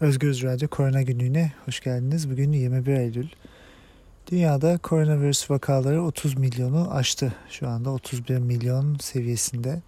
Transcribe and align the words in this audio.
Özgürüz 0.00 0.42
Radyo 0.42 0.68
Korona 0.68 1.02
Günlüğü'ne 1.02 1.52
hoş 1.64 1.80
geldiniz. 1.80 2.30
Bugün 2.30 2.52
21 2.52 2.92
Eylül. 2.92 3.28
Dünyada 4.30 4.78
koronavirüs 4.78 5.50
vakaları 5.50 6.02
30 6.02 6.34
milyonu 6.34 6.94
aştı. 6.94 7.34
Şu 7.50 7.68
anda 7.68 7.90
31 7.90 8.38
milyon 8.38 8.96
seviyesinde. 8.96 9.82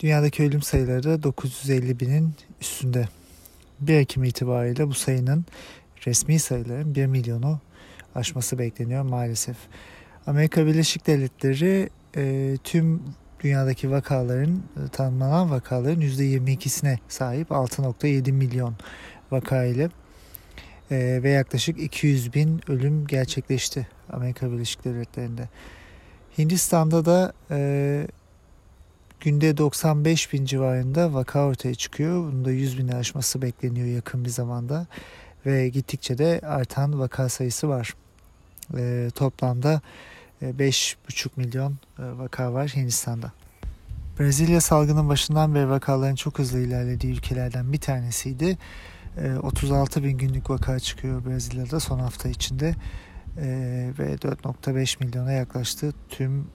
Dünyadaki 0.00 0.42
ölüm 0.42 0.62
sayıları 0.62 1.02
da 1.02 1.22
950 1.22 2.00
binin 2.00 2.34
üstünde. 2.60 3.08
1 3.80 3.94
Ekim 3.94 4.24
itibariyle 4.24 4.88
bu 4.88 4.94
sayının 4.94 5.44
resmi 6.06 6.38
sayıların 6.38 6.94
1 6.94 7.06
milyonu 7.06 7.60
aşması 8.14 8.58
bekleniyor 8.58 9.02
maalesef. 9.02 9.56
Amerika 10.26 10.66
Birleşik 10.66 11.06
Devletleri 11.06 11.90
e, 12.16 12.56
tüm 12.64 13.02
dünyadaki 13.44 13.90
vakaların 13.90 14.52
e, 14.54 14.88
tanımlanan 14.92 15.50
vakaların 15.50 16.00
%22'sine 16.00 16.98
sahip 17.08 17.48
6.7 17.48 18.32
milyon 18.32 18.74
vaka 19.30 19.64
ile 19.64 19.90
e, 20.90 21.20
ve 21.22 21.30
yaklaşık 21.30 21.80
200 21.80 22.34
bin 22.34 22.70
ölüm 22.70 23.06
gerçekleşti 23.06 23.88
Amerika 24.12 24.52
Birleşik 24.52 24.84
Devletleri'nde. 24.84 25.48
Hindistan'da 26.38 27.04
da 27.04 27.32
e, 27.50 28.06
günde 29.20 29.56
95 29.56 30.32
bin 30.32 30.44
civarında 30.44 31.14
vaka 31.14 31.46
ortaya 31.46 31.74
çıkıyor. 31.74 32.16
Bunun 32.16 32.44
da 32.44 32.50
100 32.50 32.78
bini 32.78 32.94
aşması 32.94 33.42
bekleniyor 33.42 33.86
yakın 33.86 34.24
bir 34.24 34.30
zamanda 34.30 34.86
ve 35.46 35.68
gittikçe 35.68 36.18
de 36.18 36.40
artan 36.46 37.00
vaka 37.00 37.28
sayısı 37.28 37.68
var. 37.68 37.94
E, 38.76 39.10
toplamda 39.14 39.80
5,5 40.50 41.28
milyon 41.36 41.72
e, 41.72 42.02
vaka 42.18 42.52
var 42.54 42.68
Hindistan'da. 42.68 43.32
Brezilya 44.20 44.60
salgının 44.60 45.08
başından 45.08 45.54
beri 45.54 45.68
vakaların 45.68 46.14
çok 46.14 46.38
hızlı 46.38 46.58
ilerlediği 46.58 47.12
ülkelerden 47.12 47.72
bir 47.72 47.80
tanesiydi. 47.80 48.58
36 49.42 50.00
e, 50.00 50.02
bin 50.02 50.18
günlük 50.18 50.50
vaka 50.50 50.78
çıkıyor 50.78 51.24
Brezilya'da 51.24 51.80
son 51.80 51.98
hafta 51.98 52.28
içinde 52.28 52.74
e, 53.38 53.46
ve 53.98 54.14
4.5 54.14 55.04
milyona 55.04 55.32
yaklaştı 55.32 55.92
tüm 56.08 56.46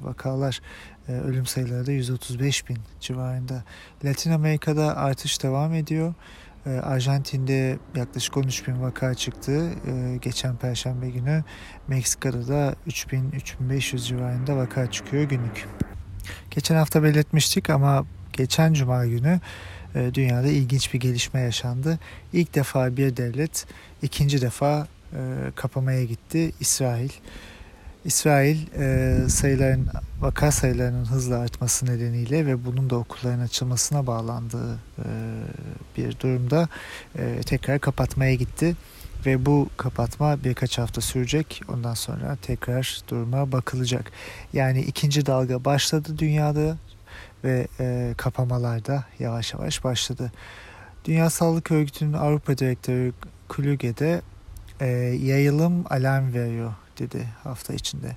vakalar. 0.00 0.60
Ölüm 1.08 1.46
sayıları 1.46 1.86
da 1.86 1.92
135 1.92 2.68
bin 2.68 2.78
civarında. 3.00 3.64
Latin 4.04 4.30
Amerika'da 4.30 4.96
artış 4.96 5.42
devam 5.42 5.74
ediyor. 5.74 6.14
Ee, 6.66 6.70
Arjantin'de 6.70 7.78
yaklaşık 7.96 8.36
13 8.36 8.68
bin 8.68 8.82
vaka 8.82 9.14
çıktı 9.14 9.70
ee, 9.86 10.16
geçen 10.22 10.56
perşembe 10.56 11.10
günü. 11.10 11.44
Meksika'da 11.88 12.48
da 12.48 12.74
3000-3500 12.88 13.98
civarında 13.98 14.56
vaka 14.56 14.90
çıkıyor 14.90 15.22
günlük. 15.22 15.68
Geçen 16.50 16.76
hafta 16.76 17.02
belirtmiştik 17.02 17.70
ama 17.70 18.04
geçen 18.32 18.72
cuma 18.72 19.06
günü 19.06 19.40
e, 19.94 20.14
dünyada 20.14 20.46
ilginç 20.46 20.94
bir 20.94 21.00
gelişme 21.00 21.40
yaşandı. 21.40 21.98
İlk 22.32 22.54
defa 22.54 22.96
bir 22.96 23.16
devlet 23.16 23.66
ikinci 24.02 24.40
defa 24.40 24.88
e, 25.12 25.18
kapamaya 25.56 26.04
gitti 26.04 26.52
İsrail. 26.60 27.10
İsrail 28.04 28.58
e, 28.78 29.28
sayıların 29.28 29.88
vaka 30.20 30.50
sayılarının 30.50 31.04
hızla 31.04 31.38
artması 31.38 31.86
nedeniyle 31.86 32.46
ve 32.46 32.64
bunun 32.64 32.90
da 32.90 32.96
okulların 32.96 33.40
açılmasına 33.40 34.06
bağlandığı 34.06 34.74
e, 34.74 35.06
bir 35.96 36.20
durumda 36.20 36.68
e, 37.18 37.40
tekrar 37.40 37.78
kapatmaya 37.78 38.34
gitti 38.34 38.76
ve 39.26 39.46
bu 39.46 39.68
kapatma 39.76 40.44
birkaç 40.44 40.78
hafta 40.78 41.00
sürecek. 41.00 41.62
Ondan 41.68 41.94
sonra 41.94 42.36
tekrar 42.42 43.00
duruma 43.08 43.52
bakılacak. 43.52 44.12
Yani 44.52 44.80
ikinci 44.80 45.26
dalga 45.26 45.64
başladı 45.64 46.18
dünyada 46.18 46.76
ve 47.44 47.66
e, 47.80 48.14
kapamalar 48.16 48.86
da 48.86 49.04
yavaş 49.18 49.54
yavaş 49.54 49.84
başladı. 49.84 50.32
Dünya 51.04 51.30
Sağlık 51.30 51.70
Örgütü'nün 51.70 52.12
Avrupa 52.12 52.58
Direktörü 52.58 53.12
Kluge 53.48 53.96
de 53.96 54.20
e, 54.80 54.86
yayılım 55.22 55.84
alarm 55.90 56.34
veriyor 56.34 56.72
dedi 57.00 57.26
hafta 57.44 57.74
içinde. 57.74 58.16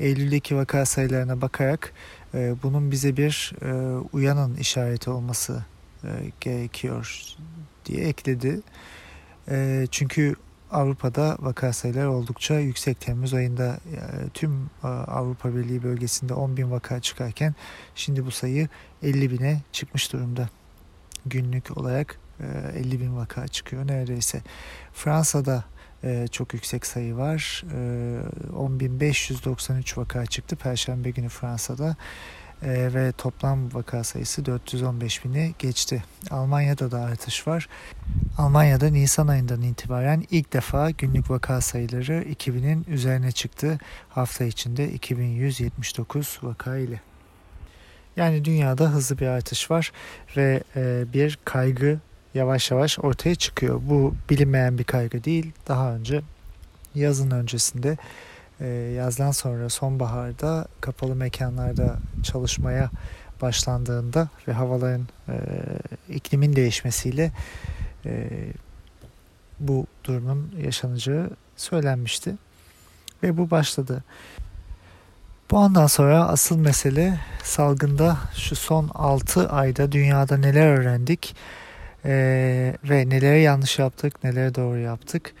Eylül'deki 0.00 0.56
vaka 0.56 0.86
sayılarına 0.86 1.40
bakarak 1.40 1.92
e, 2.34 2.54
bunun 2.62 2.90
bize 2.90 3.16
bir 3.16 3.52
e, 3.62 3.98
uyanın 4.12 4.56
işareti 4.56 5.10
olması 5.10 5.64
e, 6.04 6.08
gerekiyor 6.40 7.22
diye 7.86 8.08
ekledi. 8.08 8.60
E, 9.48 9.86
çünkü 9.90 10.34
Avrupa'da 10.70 11.36
vaka 11.40 11.72
sayıları 11.72 12.12
oldukça 12.12 12.58
yüksek. 12.58 13.00
Temmuz 13.00 13.34
ayında 13.34 13.66
e, 13.66 14.28
tüm 14.34 14.70
e, 14.84 14.86
Avrupa 14.86 15.56
Birliği 15.56 15.82
bölgesinde 15.82 16.34
10 16.34 16.56
bin 16.56 16.70
vaka 16.70 17.00
çıkarken 17.00 17.54
şimdi 17.94 18.26
bu 18.26 18.30
sayı 18.30 18.68
50 19.02 19.30
bine 19.30 19.60
çıkmış 19.72 20.12
durumda. 20.12 20.48
Günlük 21.26 21.78
olarak 21.78 22.18
e, 22.40 22.78
50 22.78 23.00
bin 23.00 23.16
vaka 23.16 23.48
çıkıyor 23.48 23.86
neredeyse. 23.86 24.42
Fransa'da 24.92 25.64
e, 26.04 26.28
çok 26.28 26.54
yüksek 26.54 26.86
sayı 26.86 27.16
var. 27.16 27.64
E, 27.74 27.78
10.593 28.52 30.00
vaka 30.00 30.26
çıktı 30.26 30.56
Perşembe 30.56 31.10
günü 31.10 31.28
Fransa'da 31.28 31.96
e, 32.62 32.94
ve 32.94 33.12
toplam 33.12 33.74
vaka 33.74 34.04
sayısı 34.04 34.46
415 34.46 35.24
bini 35.24 35.54
geçti. 35.58 36.04
Almanya'da 36.30 36.90
da 36.90 37.00
artış 37.00 37.46
var. 37.46 37.68
Almanya'da 38.38 38.88
Nisan 38.88 39.28
ayından 39.28 39.62
itibaren 39.62 40.24
ilk 40.30 40.52
defa 40.52 40.90
günlük 40.90 41.30
vaka 41.30 41.60
sayıları 41.60 42.22
2000'in 42.22 42.84
üzerine 42.88 43.32
çıktı. 43.32 43.78
Hafta 44.08 44.44
içinde 44.44 44.92
2179 44.92 46.38
vaka 46.42 46.76
ile. 46.76 47.00
Yani 48.16 48.44
dünyada 48.44 48.90
hızlı 48.90 49.18
bir 49.18 49.26
artış 49.26 49.70
var 49.70 49.92
ve 50.36 50.62
e, 50.76 51.04
bir 51.12 51.38
kaygı 51.44 51.98
yavaş 52.34 52.70
yavaş 52.70 52.98
ortaya 52.98 53.34
çıkıyor. 53.34 53.80
Bu 53.82 54.14
bilinmeyen 54.30 54.78
bir 54.78 54.84
kaygı 54.84 55.24
değil. 55.24 55.52
Daha 55.68 55.92
önce 55.92 56.22
yazın 56.94 57.30
öncesinde 57.30 57.96
e, 58.60 58.66
yazdan 58.96 59.30
sonra 59.30 59.68
sonbaharda 59.68 60.66
kapalı 60.80 61.14
mekanlarda 61.14 61.96
çalışmaya 62.22 62.90
başlandığında 63.42 64.28
ve 64.48 64.52
havaların 64.52 65.08
e, 65.28 65.34
iklimin 66.08 66.56
değişmesiyle 66.56 67.32
e, 68.06 68.28
bu 69.60 69.86
durumun 70.04 70.54
yaşanacağı 70.64 71.30
söylenmişti 71.56 72.34
ve 73.22 73.36
bu 73.36 73.50
başladı. 73.50 74.04
Bu 75.50 75.58
andan 75.58 75.86
sonra 75.86 76.28
asıl 76.28 76.58
mesele 76.58 77.20
salgında 77.42 78.18
şu 78.34 78.56
son 78.56 78.90
6 78.94 79.50
ayda 79.50 79.92
dünyada 79.92 80.36
neler 80.36 80.66
öğrendik 80.66 81.36
ee, 82.04 82.74
ve 82.84 83.08
nelere 83.08 83.38
yanlış 83.38 83.78
yaptık, 83.78 84.24
nelere 84.24 84.54
doğru 84.54 84.78
yaptık. 84.78 85.34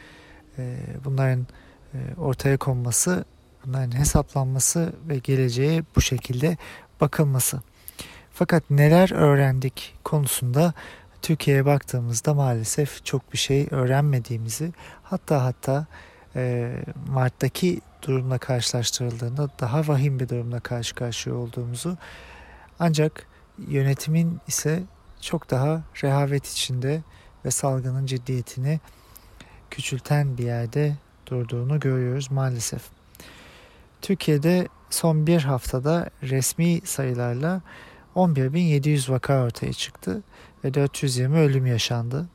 Ee, 0.58 0.76
bunların 1.04 1.46
e, 1.94 1.98
ortaya 2.18 2.56
konması, 2.56 3.24
bunların 3.66 3.98
hesaplanması 3.98 4.92
ve 5.08 5.18
geleceğe 5.18 5.82
bu 5.96 6.00
şekilde 6.00 6.56
bakılması. 7.00 7.60
Fakat 8.32 8.70
neler 8.70 9.12
öğrendik 9.12 9.94
konusunda 10.04 10.74
Türkiye'ye 11.22 11.64
baktığımızda 11.64 12.34
maalesef 12.34 13.04
çok 13.04 13.32
bir 13.32 13.38
şey 13.38 13.66
öğrenmediğimizi 13.70 14.72
hatta 15.02 15.44
hatta 15.44 15.86
e, 16.36 16.72
Mart'taki 17.08 17.80
durumla 18.02 18.38
karşılaştırıldığında 18.38 19.48
daha 19.60 19.88
vahim 19.88 20.20
bir 20.20 20.28
durumla 20.28 20.60
karşı 20.60 20.94
karşıya 20.94 21.36
olduğumuzu 21.36 21.96
ancak 22.78 23.26
yönetimin 23.68 24.40
ise 24.46 24.82
çok 25.20 25.50
daha 25.50 25.82
rehavet 26.02 26.46
içinde 26.46 27.02
ve 27.44 27.50
salgının 27.50 28.06
ciddiyetini 28.06 28.80
küçülten 29.70 30.38
bir 30.38 30.44
yerde 30.44 30.96
durduğunu 31.26 31.80
görüyoruz 31.80 32.30
maalesef. 32.30 32.82
Türkiye'de 34.02 34.68
son 34.90 35.26
bir 35.26 35.42
haftada 35.42 36.10
resmi 36.22 36.80
sayılarla 36.84 37.60
11.700 38.16 39.12
vaka 39.12 39.44
ortaya 39.44 39.72
çıktı 39.72 40.22
ve 40.64 40.74
420 40.74 41.38
ölüm 41.38 41.66
yaşandı. 41.66 42.28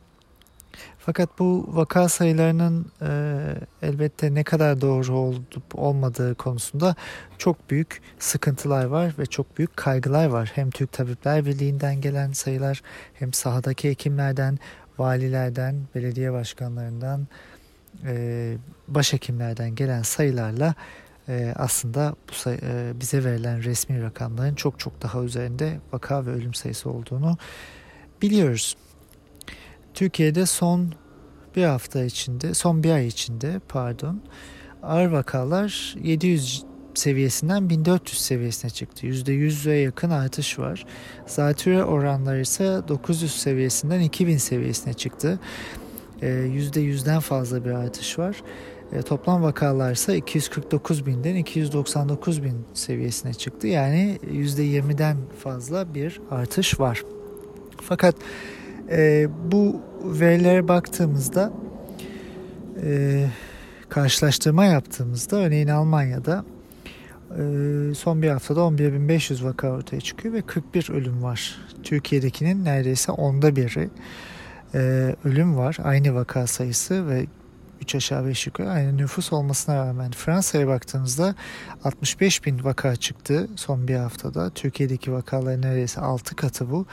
Fakat 1.06 1.40
bu 1.40 1.66
vaka 1.68 2.10
sayılarının 2.10 2.92
e, 3.02 3.08
elbette 3.82 4.34
ne 4.34 4.44
kadar 4.44 4.82
doğru 4.82 5.14
olup 5.14 5.64
olmadığı 5.74 6.36
konusunda 6.36 6.96
çok 7.38 7.70
büyük 7.70 8.02
sıkıntılar 8.20 8.86
var 8.86 9.14
ve 9.20 9.26
çok 9.26 9.58
büyük 9.58 9.78
kaygılar 9.78 10.26
var. 10.28 10.52
Hem 10.56 10.70
Türk 10.72 10.92
Tabipler 10.92 11.46
Birliği'nden 11.46 12.02
gelen 12.02 12.32
sayılar 12.32 12.82
hem 13.14 13.34
sahadaki 13.34 13.90
hekimlerden, 13.90 14.60
valilerden, 14.98 15.76
belediye 15.96 16.34
başkanlarından, 16.34 17.28
e, 18.06 18.58
başhekimlerden 18.88 19.76
gelen 19.76 20.02
sayılarla 20.02 20.74
e, 21.30 21.54
aslında 21.56 22.16
bu 22.30 22.34
sayı, 22.34 22.60
e, 22.64 22.94
bize 23.00 23.24
verilen 23.24 23.64
resmi 23.64 24.02
rakamların 24.02 24.56
çok 24.56 24.80
çok 24.80 25.02
daha 25.02 25.24
üzerinde 25.24 25.80
vaka 25.94 26.26
ve 26.26 26.30
ölüm 26.30 26.54
sayısı 26.54 26.90
olduğunu 26.90 27.38
biliyoruz. 28.22 28.76
Türkiye'de 29.96 30.46
son 30.46 30.94
bir 31.56 31.64
hafta 31.64 32.04
içinde, 32.04 32.54
son 32.54 32.84
bir 32.84 32.92
ay 32.92 33.08
içinde 33.08 33.62
pardon 33.68 34.22
ağır 34.84 35.06
vakalar 35.06 35.96
700 36.04 36.64
seviyesinden 36.94 37.70
1400 37.70 38.22
seviyesine 38.22 38.72
çıktı. 38.72 39.08
%100'e 39.08 39.74
yakın 39.74 40.10
artış 40.10 40.60
var. 40.60 40.86
Zatürre 41.28 41.84
oranları 41.84 42.42
ise 42.42 42.82
900 42.88 43.36
seviyesinden 43.36 44.00
2000 44.00 44.38
seviyesine 44.38 44.94
çıktı. 44.94 45.40
%100'den 46.22 47.20
fazla 47.20 47.66
bir 47.66 47.72
artış 47.72 48.20
var. 48.20 48.44
E, 48.94 49.02
toplam 49.02 49.44
vakalar 49.44 49.92
ise 49.92 50.18
249 50.18 51.06
binden 51.06 51.36
299 51.36 52.44
bin 52.44 52.66
seviyesine 52.74 53.34
çıktı. 53.34 53.68
Yani 53.68 54.20
%20'den 54.32 55.18
fazla 55.44 55.94
bir 55.94 56.22
artış 56.32 56.80
var. 56.80 57.04
Fakat 57.82 58.16
e, 58.92 59.28
bu 59.52 59.82
verilere 60.04 60.68
baktığımızda 60.68 61.52
e, 62.84 63.26
karşılaştırma 63.90 64.66
yaptığımızda 64.66 65.38
örneğin 65.38 65.68
Almanya'da 65.68 66.46
e, 67.32 67.94
son 67.96 68.22
bir 68.22 68.30
haftada 68.30 68.60
11.500 68.60 69.44
vaka 69.44 69.70
ortaya 69.70 70.02
çıkıyor 70.02 70.34
ve 70.34 70.42
41 70.42 70.90
ölüm 70.90 71.24
var. 71.24 71.58
Türkiye'dekinin 71.84 72.66
neredeyse 72.66 73.12
onda 73.12 73.56
biri 73.56 73.90
e, 74.74 75.16
ölüm 75.24 75.58
var. 75.58 75.78
Aynı 75.84 76.16
vaka 76.16 76.48
sayısı 76.48 77.08
ve 77.08 77.26
3 77.82 77.96
aşağı 77.96 78.26
5 78.26 78.48
yukarı 78.48 78.70
aynı 78.70 78.98
nüfus 78.98 79.34
olmasına 79.34 79.76
rağmen 79.76 80.12
Fransa'ya 80.12 80.68
baktığımızda 80.68 81.36
65 81.84 82.46
bin 82.46 82.64
vaka 82.64 82.96
çıktı 82.96 83.48
son 83.56 83.88
bir 83.88 83.96
haftada. 83.96 84.50
Türkiye'deki 84.50 85.14
vakaların 85.14 85.62
neredeyse 85.62 86.02
6 86.02 86.36
katı 86.36 86.72
bu. 86.72 86.86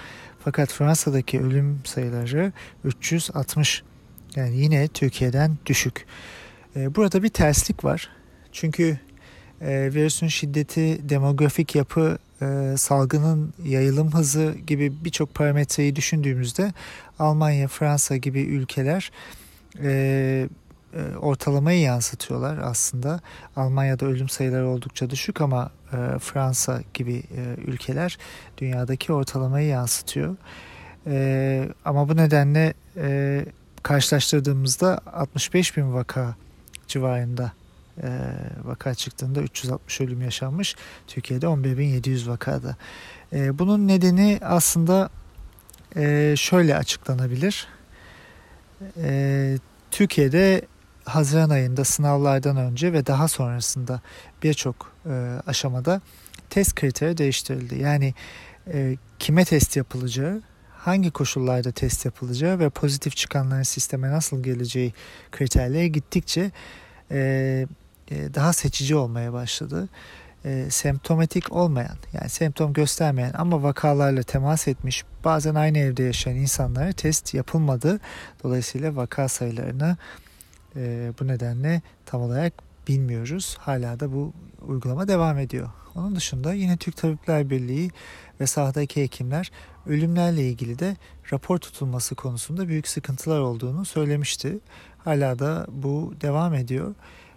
Fakat 0.45 0.73
Fransa'daki 0.73 1.41
ölüm 1.41 1.81
sayıları 1.85 2.53
360 2.85 3.83
yani 4.37 4.57
yine 4.57 4.89
Türkiye'den 4.89 5.57
düşük. 5.67 6.07
Ee, 6.77 6.95
burada 6.95 7.23
bir 7.23 7.29
terslik 7.29 7.85
var. 7.85 8.09
Çünkü 8.53 8.99
e, 9.61 9.95
virüsün 9.95 10.29
şiddeti, 10.29 11.09
demografik 11.09 11.75
yapı, 11.75 12.19
e, 12.43 12.75
salgının 12.77 13.55
yayılım 13.65 14.13
hızı 14.13 14.55
gibi 14.67 14.93
birçok 15.05 15.35
parametreyi 15.35 15.97
düşündüğümüzde 15.97 16.73
Almanya, 17.19 17.69
Fransa 17.69 18.17
gibi 18.17 18.41
ülkeler 18.41 19.13
e, 20.97 21.17
ortalamayı 21.17 21.81
yansıtıyorlar 21.81 22.59
aslında. 22.59 23.21
Almanya'da 23.57 24.07
ölüm 24.07 24.29
sayıları 24.29 24.69
oldukça 24.69 25.11
düşük 25.11 25.41
ama 25.41 25.71
Fransa 26.21 26.83
gibi 26.95 27.23
ülkeler 27.67 28.19
dünyadaki 28.59 29.13
ortalamayı 29.13 29.69
yansıtıyor. 29.69 30.37
ama 31.85 32.09
bu 32.09 32.17
nedenle 32.17 32.75
karşılaştırdığımızda 33.83 35.01
65 35.13 35.77
bin 35.77 35.95
vaka 35.95 36.35
civarında 36.89 37.53
e, 38.03 38.09
vaka 38.65 38.95
çıktığında 38.95 39.41
360 39.43 40.01
ölüm 40.01 40.23
yaşanmış. 40.23 40.77
Türkiye'de 41.07 41.47
11.700 41.47 42.29
vakada. 42.29 42.77
E, 43.33 43.59
bunun 43.59 43.89
nedeni 43.89 44.39
aslında 44.43 45.11
e, 45.97 46.35
şöyle 46.37 46.77
açıklanabilir. 46.77 47.67
E, 48.97 49.59
Türkiye'de 49.91 50.63
Haziran 51.05 51.51
ayında 51.51 51.85
sınavlardan 51.85 52.57
önce 52.57 52.93
ve 52.93 53.07
daha 53.07 53.29
sonrasında 53.29 54.01
birçok 54.43 54.93
e, 55.07 55.41
aşamada 55.47 56.01
test 56.51 56.75
kriteri 56.75 57.17
değiştirildi. 57.19 57.79
Yani 57.79 58.15
e, 58.73 58.97
kime 59.19 59.45
test 59.45 59.77
yapılacağı, 59.77 60.43
hangi 60.71 61.11
koşullarda 61.11 61.73
test 61.73 62.05
yapılacağı 62.05 62.59
ve 62.59 62.71
pozitif 62.71 63.17
çıkanların 63.17 63.63
sisteme 63.63 64.11
nasıl 64.11 64.43
geleceği 64.43 64.93
kriterleri 65.33 65.93
gittikçe 65.93 66.51
e, 67.11 67.21
e, 68.11 68.35
daha 68.35 68.53
seçici 68.53 68.97
olmaya 68.97 69.33
başladı. 69.33 69.89
E, 70.45 70.67
semptomatik 70.71 71.53
olmayan 71.53 71.97
yani 72.13 72.29
semptom 72.29 72.73
göstermeyen 72.73 73.33
ama 73.35 73.63
vakalarla 73.63 74.23
temas 74.23 74.69
etmiş 74.69 75.05
bazen 75.25 75.55
aynı 75.55 75.79
evde 75.79 76.03
yaşayan 76.03 76.37
insanlara 76.37 76.93
test 76.93 77.35
yapılmadı. 77.35 78.01
Dolayısıyla 78.45 78.97
vaka 78.97 79.29
sayılarını 79.29 79.97
e, 80.77 81.13
bu 81.21 81.27
nedenle 81.27 81.83
tam 82.07 82.23
olarak 82.23 82.53
bilmiyoruz. 82.89 83.57
Hala 83.61 84.01
da 84.01 84.13
bu 84.13 84.33
uygulama 84.67 85.09
devam 85.09 85.39
ediyor. 85.39 85.71
Onun 85.95 86.17
dışında 86.17 86.53
yine 86.53 86.77
Türk 86.77 86.97
Tabipler 86.97 87.51
Birliği 87.51 87.91
ve 88.41 88.47
sahadaki 88.47 89.03
hekimler 89.03 89.51
ölümlerle 89.87 90.49
ilgili 90.49 90.79
de 90.79 90.97
rapor 91.33 91.59
tutulması 91.59 92.15
konusunda 92.15 92.69
büyük 92.69 92.89
sıkıntılar 92.89 93.41
olduğunu 93.41 93.85
söylemişti. 93.85 94.59
Hala 94.99 95.39
da 95.39 95.67
bu 95.69 96.15
devam 96.21 96.55
ediyor. 96.55 96.95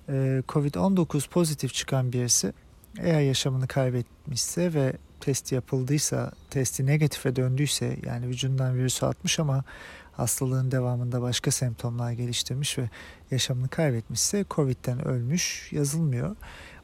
Ee, 0.10 0.44
Covid-19 0.48 1.30
pozitif 1.30 1.74
çıkan 1.74 2.14
birisi 2.14 2.54
eğer 3.00 3.22
yaşamını 3.22 3.68
kaybetmişse 3.68 4.74
ve 4.74 4.94
test 5.20 5.52
yapıldıysa, 5.52 6.32
testi 6.50 6.86
negatife 6.86 7.36
döndüyse 7.36 7.98
yani 8.06 8.28
vücudundan 8.28 8.78
virüsü 8.78 9.06
atmış 9.06 9.40
ama 9.40 9.64
hastalığın 10.18 10.72
devamında 10.72 11.22
başka 11.22 11.52
semptomlar 11.52 12.12
geliştirmiş 12.12 12.78
ve 12.78 12.90
yaşamını 13.32 13.68
kaybetmişse 13.68 14.46
Covid'den 14.50 15.08
ölmüş 15.08 15.70
yazılmıyor. 15.72 16.36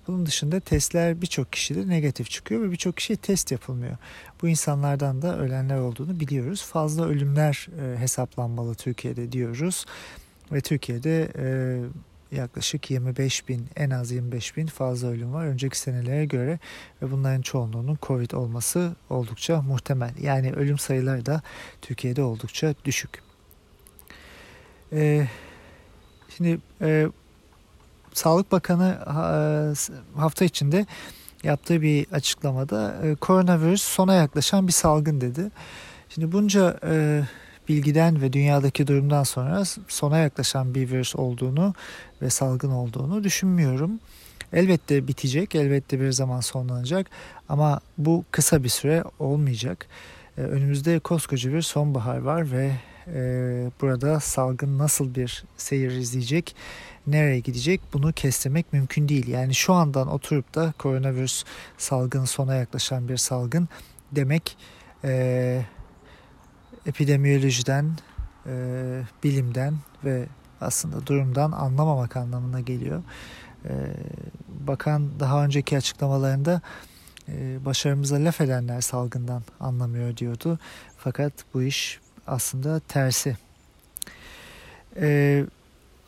Bunun 0.07 0.25
dışında 0.25 0.59
testler 0.59 1.21
birçok 1.21 1.51
kişide 1.51 1.87
negatif 1.87 2.29
çıkıyor 2.29 2.61
ve 2.61 2.71
birçok 2.71 2.97
kişiye 2.97 3.17
test 3.17 3.51
yapılmıyor. 3.51 3.97
Bu 4.41 4.47
insanlardan 4.47 5.21
da 5.21 5.39
ölenler 5.39 5.77
olduğunu 5.77 6.19
biliyoruz. 6.19 6.63
Fazla 6.63 7.05
ölümler 7.05 7.67
e, 7.81 7.99
hesaplanmalı 7.99 8.75
Türkiye'de 8.75 9.31
diyoruz. 9.31 9.85
Ve 10.51 10.61
Türkiye'de 10.61 11.31
e, 11.37 11.45
yaklaşık 12.31 12.91
25 12.91 13.49
bin 13.49 13.67
en 13.75 13.89
az 13.89 14.11
25 14.11 14.57
bin 14.57 14.67
fazla 14.67 15.07
ölüm 15.07 15.33
var 15.33 15.45
önceki 15.45 15.79
senelere 15.79 16.25
göre 16.25 16.59
ve 17.01 17.11
bunların 17.11 17.41
çoğunluğunun 17.41 17.97
Covid 18.01 18.31
olması 18.31 18.95
oldukça 19.09 19.61
muhtemel. 19.61 20.13
Yani 20.21 20.53
ölüm 20.53 20.77
sayıları 20.77 21.25
da 21.25 21.41
Türkiye'de 21.81 22.21
oldukça 22.21 22.75
düşük. 22.85 23.21
Ee, 24.93 25.27
şimdi 26.37 26.59
e, 26.81 27.07
Sağlık 28.13 28.51
Bakanı 28.51 28.97
e, 29.07 30.19
hafta 30.19 30.45
içinde 30.45 30.85
yaptığı 31.43 31.81
bir 31.81 32.07
açıklamada 32.11 32.95
e, 33.03 33.15
koronavirüs 33.15 33.81
sona 33.81 34.13
yaklaşan 34.13 34.67
bir 34.67 34.71
salgın 34.71 35.21
dedi. 35.21 35.51
Şimdi 36.09 36.31
bunca 36.31 36.79
e, 36.83 37.21
bilgiden 37.71 38.21
ve 38.21 38.33
dünyadaki 38.33 38.88
durumdan 38.88 39.23
sonra 39.23 39.63
sona 39.88 40.18
yaklaşan 40.18 40.75
bir 40.75 40.91
virüs 40.91 41.15
olduğunu 41.15 41.73
ve 42.21 42.29
salgın 42.29 42.71
olduğunu 42.71 43.23
düşünmüyorum. 43.23 44.00
Elbette 44.53 45.07
bitecek, 45.07 45.56
elbette 45.56 46.00
bir 46.00 46.12
zaman 46.12 46.39
sonlanacak 46.39 47.07
ama 47.50 47.79
bu 47.97 48.25
kısa 48.31 48.63
bir 48.63 48.69
süre 48.69 49.03
olmayacak. 49.19 49.88
Önümüzde 50.38 51.00
koskoca 51.00 51.53
bir 51.53 51.62
sonbahar 51.62 52.18
var 52.18 52.51
ve 52.51 52.71
burada 53.81 54.19
salgın 54.19 54.77
nasıl 54.77 55.15
bir 55.15 55.43
seyir 55.57 55.91
izleyecek 55.91 56.55
nereye 57.07 57.39
gidecek 57.39 57.81
bunu 57.93 58.13
kestirmek 58.13 58.74
mümkün 58.74 59.07
değil. 59.10 59.27
Yani 59.27 59.55
şu 59.55 59.74
andan 59.74 60.07
oturup 60.07 60.55
da 60.55 60.74
koronavirüs 60.77 61.43
salgın 61.77 62.25
sona 62.25 62.55
yaklaşan 62.55 63.10
bir 63.10 63.17
salgın 63.17 63.69
demek 64.12 64.57
e, 65.03 65.62
epidemiyolojiden, 66.85 67.91
e, 68.45 68.53
bilimden 69.23 69.73
ve 70.05 70.25
aslında 70.61 71.07
durumdan 71.07 71.51
anlamamak 71.51 72.17
anlamına 72.17 72.59
geliyor. 72.59 73.03
E, 73.65 73.73
bakan 74.67 75.19
daha 75.19 75.45
önceki 75.45 75.77
açıklamalarında 75.77 76.61
e, 77.29 77.65
başarımıza 77.65 78.15
laf 78.15 78.41
edenler 78.41 78.81
salgından 78.81 79.43
anlamıyor 79.59 80.17
diyordu. 80.17 80.59
Fakat 80.97 81.33
bu 81.53 81.63
iş 81.63 82.00
aslında 82.27 82.79
tersi. 82.79 83.38
E, 84.95 85.45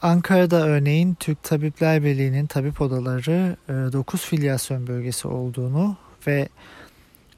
Ankara'da 0.02 0.68
örneğin 0.68 1.14
Türk 1.14 1.44
Tabipler 1.44 2.04
Birliği'nin 2.04 2.46
tabip 2.46 2.82
odaları 2.82 3.58
9 3.70 4.20
e, 4.20 4.24
filyasyon 4.24 4.88
bölgesi 4.88 5.28
olduğunu 5.28 5.98
ve 6.28 6.50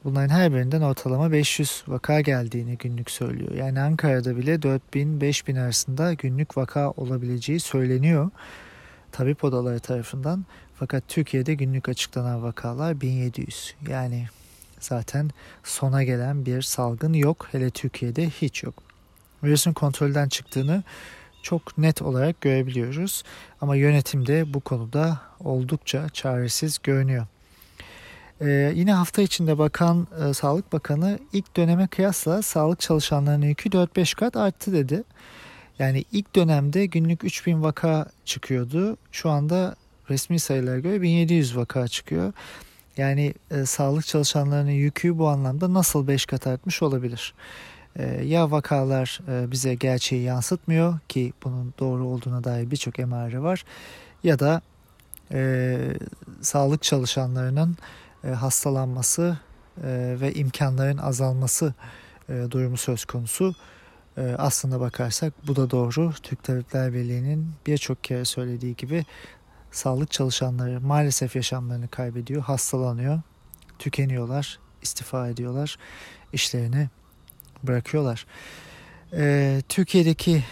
bunların 0.05 0.29
her 0.29 0.53
birinden 0.53 0.81
ortalama 0.81 1.31
500 1.31 1.83
vaka 1.87 2.21
geldiğini 2.21 2.77
günlük 2.77 3.11
söylüyor. 3.11 3.51
Yani 3.51 3.81
Ankara'da 3.81 4.37
bile 4.37 4.55
4000-5000 4.55 5.61
arasında 5.61 6.13
günlük 6.13 6.57
vaka 6.57 6.91
olabileceği 6.91 7.59
söyleniyor 7.59 8.31
tabip 9.15 9.43
odaları 9.43 9.79
tarafından. 9.79 10.45
Fakat 10.75 11.03
Türkiye'de 11.07 11.53
günlük 11.53 11.89
açıklanan 11.89 12.43
vakalar 12.43 13.01
1700. 13.01 13.75
Yani 13.89 14.27
zaten 14.79 15.29
sona 15.63 16.03
gelen 16.03 16.45
bir 16.45 16.61
salgın 16.61 17.13
yok. 17.13 17.47
Hele 17.51 17.69
Türkiye'de 17.69 18.29
hiç 18.29 18.63
yok. 18.63 18.83
Virüsün 19.43 19.73
kontrolden 19.73 20.29
çıktığını 20.29 20.83
çok 21.43 21.77
net 21.77 22.01
olarak 22.01 22.41
görebiliyoruz. 22.41 23.23
Ama 23.61 23.75
yönetimde 23.75 24.53
bu 24.53 24.59
konuda 24.59 25.21
oldukça 25.39 26.09
çaresiz 26.09 26.77
görünüyor. 26.83 27.27
Ee, 28.41 28.73
yine 28.75 28.93
hafta 28.93 29.21
içinde 29.21 29.57
bakan 29.57 30.07
e, 30.29 30.33
Sağlık 30.33 30.73
Bakanı 30.73 31.19
ilk 31.33 31.57
döneme 31.57 31.87
kıyasla 31.87 32.41
sağlık 32.41 32.79
çalışanlarının 32.79 33.45
yükü 33.45 33.69
4-5 33.69 34.15
kat 34.15 34.35
arttı 34.35 34.73
dedi. 34.73 35.03
Yani 35.79 36.05
ilk 36.11 36.35
dönemde 36.35 36.85
günlük 36.85 37.23
3000 37.23 37.63
vaka 37.63 38.05
çıkıyordu. 38.25 38.97
Şu 39.11 39.29
anda 39.29 39.75
resmi 40.09 40.39
sayılara 40.39 40.79
göre 40.79 41.01
1700 41.01 41.57
vaka 41.57 41.87
çıkıyor. 41.87 42.33
Yani 42.97 43.33
e, 43.51 43.65
sağlık 43.65 44.05
çalışanlarının 44.05 44.71
yükü 44.71 45.17
bu 45.17 45.27
anlamda 45.27 45.73
nasıl 45.73 46.07
5 46.07 46.25
kat 46.25 46.47
artmış 46.47 46.81
olabilir? 46.81 47.33
E, 47.95 48.03
ya 48.23 48.51
vakalar 48.51 49.19
e, 49.29 49.51
bize 49.51 49.75
gerçeği 49.75 50.23
yansıtmıyor 50.23 50.99
ki 51.09 51.33
bunun 51.43 51.73
doğru 51.79 52.05
olduğuna 52.05 52.43
dair 52.43 52.71
birçok 52.71 52.99
emare 52.99 53.41
var 53.41 53.65
ya 54.23 54.39
da 54.39 54.61
e, 55.31 55.77
sağlık 56.41 56.83
çalışanlarının 56.83 57.77
e, 58.25 58.29
hastalanması 58.29 59.37
e, 59.77 60.15
ve 60.21 60.33
imkanların 60.33 60.97
azalması 60.97 61.73
e, 62.29 62.33
durumu 62.51 62.77
söz 62.77 63.05
konusu. 63.05 63.55
Aslında 64.37 64.79
bakarsak 64.79 65.33
bu 65.47 65.55
da 65.55 65.71
doğru. 65.71 66.13
Türk 66.23 66.43
Tabipler 66.43 66.93
Birliği'nin 66.93 67.51
birçok 67.67 68.03
kere 68.03 68.25
söylediği 68.25 68.75
gibi 68.75 69.05
sağlık 69.71 70.11
çalışanları 70.11 70.81
maalesef 70.81 71.35
yaşamlarını 71.35 71.87
kaybediyor, 71.87 72.41
hastalanıyor, 72.41 73.21
tükeniyorlar, 73.79 74.59
istifa 74.81 75.27
ediyorlar, 75.27 75.77
işlerini 76.33 76.89
bırakıyorlar. 77.63 78.25
Türkiye'deki 79.69 80.43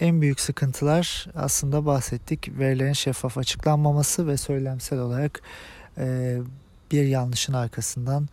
en 0.00 0.20
büyük 0.20 0.40
sıkıntılar 0.40 1.26
aslında 1.34 1.86
bahsettik. 1.86 2.58
Verilerin 2.58 2.92
şeffaf 2.92 3.38
açıklanmaması 3.38 4.26
ve 4.26 4.36
söylemsel 4.36 4.98
olarak 4.98 5.42
bir 6.90 7.04
yanlışın 7.04 7.52
arkasından 7.52 8.28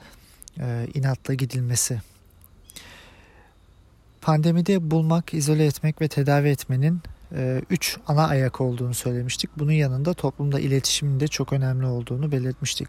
e, 0.60 0.88
inatla 0.94 1.34
gidilmesi. 1.34 2.02
Pandemide 4.22 4.92
bulmak, 4.92 5.34
izole 5.34 5.66
etmek 5.66 6.02
ve 6.02 6.08
tedavi 6.08 6.50
etmenin 6.50 7.02
e, 7.36 7.62
üç 7.70 7.98
ana 8.08 8.28
ayak 8.28 8.62
olduğunu 8.62 8.94
söylemiştik. 8.94 9.50
Bunun 9.58 9.72
yanında 9.72 10.14
toplumda 10.14 10.60
iletişimin 10.60 11.20
de 11.20 11.28
çok 11.28 11.54
önemli 11.54 11.86
olduğunu 11.86 12.32
belirtmiştik. 12.32 12.88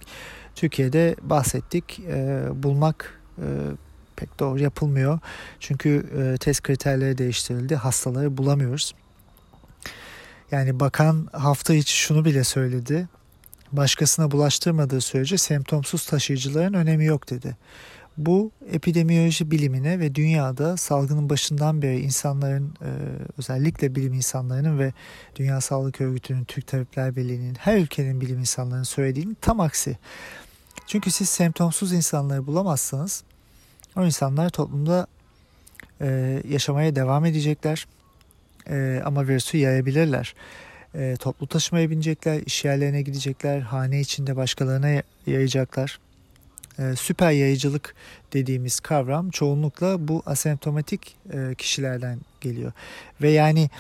Türkiye'de 0.55 1.17
bahsettik. 1.23 2.01
E, 2.01 2.45
bulmak 2.55 3.21
e, 3.39 3.47
pek 4.17 4.41
doğru 4.41 4.59
yapılmıyor. 4.59 5.19
Çünkü 5.61 6.07
test 6.41 6.63
kriterleri 6.63 7.19
değiştirildi. 7.19 7.77
Hastaları 7.77 8.37
bulamıyoruz. 8.37 8.95
Yani 10.51 10.81
bakan 10.81 11.29
hafta 11.33 11.75
içi 11.75 11.97
şunu 11.97 12.25
bile 12.25 12.45
söyledi. 12.45 13.09
Başkasına 13.73 14.31
bulaştırmadığı 14.31 15.01
sürece 15.01 15.39
semptomsuz 15.39 16.07
taşıyıcıların 16.07 16.75
önemi 16.75 17.05
yok 17.05 17.31
dedi. 17.31 17.57
Bu 18.17 18.51
epidemiyoloji 18.73 19.51
bilimine 19.51 20.01
ve 20.01 20.15
dünyada 20.15 20.77
salgının 20.77 21.31
başından 21.31 21.83
beri 21.83 22.01
insanların 22.01 22.75
e, 22.83 22.91
özellikle 23.39 23.95
bilim 23.95 24.13
insanlarının 24.13 24.79
ve 24.79 24.93
Dünya 25.37 25.61
Sağlık 25.61 26.01
Örgütü'nün, 26.01 26.45
Türk 26.45 26.67
Tabipler 26.67 27.17
Birliği'nin, 27.17 27.55
her 27.55 27.79
ülkenin 27.79 28.21
bilim 28.21 28.39
insanlarının 28.39 28.85
söylediğinin 28.85 29.37
tam 29.41 29.61
aksi. 29.61 29.99
Çünkü 30.87 31.11
siz 31.11 31.29
semptomsuz 31.29 31.93
insanları 31.93 32.47
bulamazsanız 32.47 33.25
o 33.97 34.05
insanlar 34.05 34.51
toplumda 34.51 35.07
e, 36.01 36.43
yaşamaya 36.49 36.97
devam 36.97 37.25
edecekler 37.25 37.87
e, 38.71 39.03
ama 39.05 39.29
virüsü 39.29 39.59
yayabilirler. 39.59 40.35
E, 40.95 41.17
toplu 41.17 41.47
taşımaya 41.47 41.91
binecekler, 41.91 42.41
iş 42.47 42.65
yerlerine 42.65 43.03
gidecekler, 43.03 43.61
hane 43.61 44.01
içinde 44.01 44.37
başkalarına 44.37 45.03
yayacaklar 45.27 45.99
e, 46.79 46.97
süper 46.97 47.31
yayıcılık 47.31 47.95
dediğimiz 48.33 48.81
kavram 48.81 49.31
çoğunlukla 49.31 50.09
bu 50.09 50.23
asemptomatik 50.27 51.17
e, 51.33 51.55
kişilerden 51.55 52.19
geliyor. 52.41 52.73
Ve 53.23 53.31
yani 53.31 53.71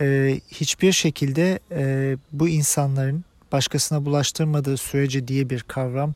e, 0.00 0.40
hiçbir 0.50 0.92
şekilde 0.92 1.58
e, 1.72 2.16
bu 2.32 2.48
insanların 2.48 3.24
başkasına 3.52 4.04
bulaştırmadığı 4.04 4.76
sürece 4.76 5.28
diye 5.28 5.50
bir 5.50 5.60
kavram 5.60 6.14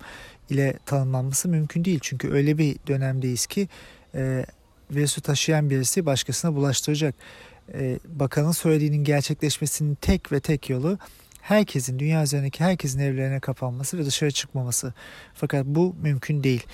ile 0.51 0.75
tanımlanması 0.87 1.49
mümkün 1.49 1.85
değil. 1.85 1.99
Çünkü 2.03 2.33
öyle 2.33 2.59
bir 2.59 2.77
dönemdeyiz 2.87 3.47
ki 3.47 3.69
e, 4.15 4.47
virüsü 4.91 5.21
taşıyan 5.21 5.71
birisi 5.71 6.07
başkasına 6.07 6.55
bulaştıracak. 6.55 7.15
E, 7.73 7.99
bakanın 8.07 8.53
söylediğinin 8.53 9.05
gerçekleşmesinin 9.05 9.95
tek 9.95 10.33
ve 10.33 10.41
tek 10.41 10.71
yolu 10.71 10.99
herkesin, 11.41 11.99
dünya 11.99 12.23
üzerindeki 12.23 12.65
herkesin 12.65 12.99
evlerine 12.99 13.41
kapanması 13.41 13.99
ve 13.99 14.07
dışarı 14.07 14.31
çıkmaması. 14.31 14.93
Fakat 15.35 15.67
bu 15.67 15.97
mümkün 16.03 16.45
değil. 16.45 16.67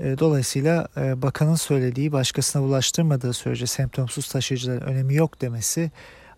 E, 0.00 0.18
dolayısıyla 0.18 0.88
e, 0.96 1.22
bakanın 1.22 1.54
söylediği 1.54 2.12
başkasına 2.12 2.62
bulaştırmadığı 2.62 3.32
sürece 3.32 3.66
semptomsuz 3.66 4.28
taşıyıcıların 4.28 4.86
önemi 4.86 5.14
yok 5.14 5.40
demesi 5.40 5.90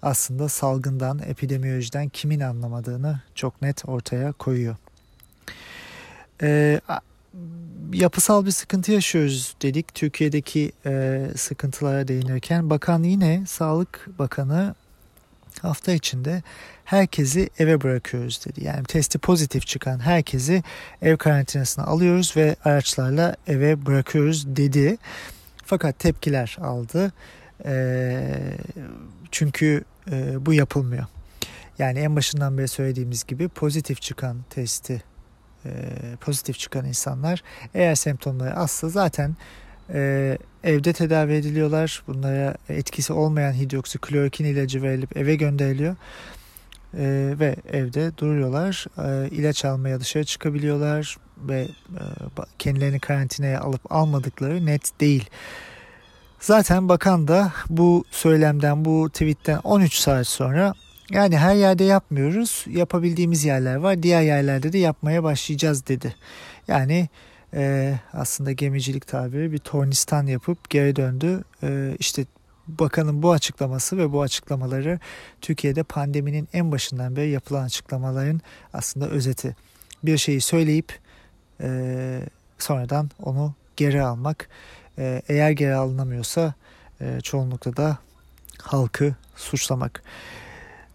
aslında 0.03 0.49
salgından, 0.49 1.19
epidemiyolojiden 1.19 2.09
kimin 2.09 2.41
anlamadığını 2.41 3.21
çok 3.35 3.63
net 3.63 3.89
ortaya 3.89 4.33
koyuyor. 4.33 4.77
Yapısal 7.93 8.47
bir 8.47 8.51
sıkıntı 8.51 8.93
yaşıyoruz 8.93 9.55
dedik. 9.63 9.95
Türkiye'deki 9.95 10.73
e, 10.87 11.25
sıkıntılara 11.37 12.09
değinirken 12.09 12.71
bakan 12.71 13.03
yine 13.03 13.47
Sağlık 13.47 14.09
Bakanı 14.19 14.75
hafta 15.63 15.93
içinde 15.93 16.43
herkesi 16.85 17.51
eve 17.59 17.81
bırakıyoruz 17.81 18.45
dedi. 18.47 18.65
Yani 18.65 18.85
testi 18.85 19.19
pozitif 19.19 19.67
çıkan 19.67 19.99
herkesi 19.99 20.63
ev 21.03 21.17
karantinasına 21.17 21.85
alıyoruz 21.85 22.37
ve 22.37 22.57
araçlarla 22.65 23.37
eve 23.47 23.87
bırakıyoruz 23.87 24.57
dedi. 24.57 24.97
Fakat 25.65 25.99
tepkiler 25.99 26.57
aldı. 26.61 27.13
E, 27.65 28.23
çünkü 29.31 29.85
e, 30.11 30.47
bu 30.47 30.53
yapılmıyor. 30.53 31.07
Yani 31.79 31.99
en 31.99 32.17
başından 32.17 32.59
beri 32.59 32.69
söylediğimiz 32.69 33.25
gibi 33.25 33.49
pozitif 33.49 34.03
çıkan 34.03 34.37
testi 34.51 35.03
e, 35.65 35.71
pozitif 36.21 36.59
çıkan 36.59 36.85
insanlar 36.85 37.43
eğer 37.75 37.95
semptomları 37.95 38.57
azsa 38.57 38.89
zaten 38.89 39.37
e, 39.93 40.39
evde 40.65 40.93
tedavi 40.93 41.33
ediliyorlar. 41.33 42.03
Bunlara 42.07 42.55
etkisi 42.69 43.13
olmayan 43.13 43.53
hidroksiklorokin 43.53 44.45
ilacı 44.45 44.83
verilip 44.83 45.17
eve 45.17 45.35
gönderiliyor. 45.35 45.97
E, 46.95 47.35
ve 47.39 47.57
evde 47.73 48.19
duruyorlar. 48.19 48.87
E, 48.99 49.29
ilaç 49.31 49.65
almaya 49.65 50.01
dışarı 50.01 50.25
çıkabiliyorlar 50.25 51.17
ve 51.39 51.61
e, 51.61 52.03
kendilerini 52.59 53.01
karantinaya 53.01 53.61
alıp 53.61 53.93
almadıkları 53.93 54.67
net 54.67 55.01
değil. 55.01 55.31
Zaten 56.41 56.89
bakan 56.89 57.29
da 57.29 57.53
bu 57.71 58.05
söylemden, 58.11 58.85
bu 58.85 59.11
tweetten 59.11 59.59
13 59.65 59.95
saat 59.95 60.27
sonra 60.27 60.75
yani 61.11 61.39
her 61.39 61.55
yerde 61.55 61.85
yapmıyoruz. 61.85 62.65
Yapabildiğimiz 62.69 63.45
yerler 63.45 63.75
var. 63.75 64.03
Diğer 64.03 64.23
yerlerde 64.23 64.73
de 64.73 64.79
yapmaya 64.79 65.23
başlayacağız 65.23 65.87
dedi. 65.87 66.15
Yani 66.69 67.09
e, 67.55 67.95
aslında 68.13 68.53
gemicilik 68.53 69.07
tabiri 69.07 69.53
bir 69.53 69.59
tornistan 69.59 70.27
yapıp 70.27 70.71
geri 70.71 70.97
döndü. 70.97 71.45
E, 71.63 71.97
işte 71.99 72.25
bakanın 72.69 73.23
bu 73.23 73.33
açıklaması 73.33 73.99
ve 73.99 74.13
bu 74.13 74.23
açıklamaları 74.23 75.01
Türkiye'de 75.41 75.83
pandeminin 75.83 76.49
en 76.53 76.73
başından 76.73 77.17
beri 77.17 77.31
yapılan 77.31 77.65
açıklamaların 77.65 78.41
aslında 78.73 79.09
özeti. 79.09 79.57
Bir 80.03 80.19
şeyi 80.19 80.41
söyleyip 80.41 80.99
e, 81.61 82.21
sonradan 82.59 83.11
onu 83.23 83.55
geri 83.77 84.03
almak. 84.03 84.49
E, 84.99 85.23
eğer 85.29 85.51
geri 85.51 85.75
alınamıyorsa 85.75 86.55
e, 87.01 87.21
çoğunlukla 87.21 87.77
da 87.77 87.99
halkı 88.63 89.15
suçlamak. 89.37 90.03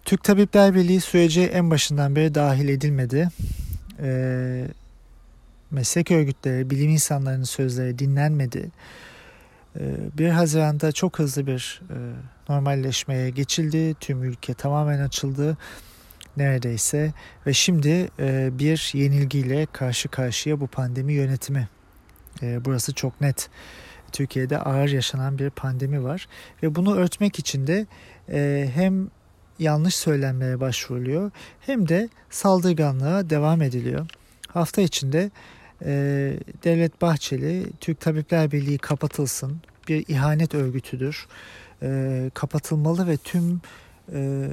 Türk 0.05 0.23
Tabipler 0.23 0.75
Birliği 0.75 1.01
sürece 1.01 1.41
en 1.41 1.71
başından 1.71 2.15
beri 2.15 2.35
dahil 2.35 2.69
edilmedi. 2.69 3.29
E, 3.99 4.67
meslek 5.71 6.11
örgütleri, 6.11 6.69
bilim 6.69 6.89
insanlarının 6.89 7.43
sözleri 7.43 7.99
dinlenmedi. 7.99 8.71
1 9.75 10.25
ee, 10.25 10.31
Haziran'da 10.31 10.91
çok 10.91 11.19
hızlı 11.19 11.47
bir 11.47 11.81
e, 11.89 11.97
normalleşmeye 12.49 13.29
geçildi. 13.29 13.95
Tüm 13.99 14.23
ülke 14.23 14.53
tamamen 14.53 14.99
açıldı 14.99 15.57
neredeyse 16.37 17.13
ve 17.47 17.53
şimdi 17.53 18.09
e, 18.19 18.49
bir 18.59 18.91
yenilgiyle 18.93 19.65
karşı 19.65 20.09
karşıya 20.09 20.59
bu 20.59 20.67
pandemi 20.67 21.13
yönetimi. 21.13 21.67
E, 22.41 22.65
burası 22.65 22.93
çok 22.93 23.21
net. 23.21 23.49
Türkiye'de 24.11 24.59
ağır 24.59 24.89
yaşanan 24.89 25.39
bir 25.39 25.49
pandemi 25.49 26.03
var 26.03 26.27
ve 26.63 26.75
bunu 26.75 26.95
örtmek 26.95 27.39
için 27.39 27.67
de 27.67 27.85
hem 28.73 29.09
yanlış 29.59 29.95
söylenmeye 29.95 30.59
başvuruluyor 30.59 31.31
hem 31.59 31.89
de 31.89 32.09
saldırganlığa 32.29 33.29
devam 33.29 33.61
ediliyor. 33.61 34.07
Hafta 34.47 34.81
içinde 34.81 35.31
e, 35.81 35.91
Devlet 36.63 37.01
Bahçeli 37.01 37.65
Türk 37.79 38.01
Tabipler 38.01 38.51
Birliği 38.51 38.77
kapatılsın 38.77 39.61
bir 39.87 40.05
ihanet 40.07 40.53
örgütüdür. 40.53 41.27
E, 41.81 42.31
kapatılmalı 42.33 43.07
ve 43.07 43.17
tüm 43.17 43.61
e, 44.13 44.49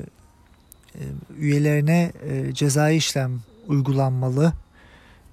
e, 0.94 1.02
üyelerine 1.38 2.12
e, 2.28 2.54
cezai 2.54 2.96
işlem 2.96 3.40
uygulanmalı 3.66 4.52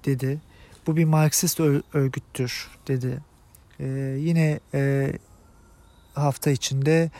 dedi. 0.04 0.38
Bu 0.86 0.96
bir 0.96 1.04
Marksist 1.04 1.60
örgüttür 1.94 2.68
dedi. 2.88 3.18
E, 3.80 3.86
yine 4.18 4.60
e, 4.74 5.12
hafta 6.14 6.50
içinde 6.50 7.10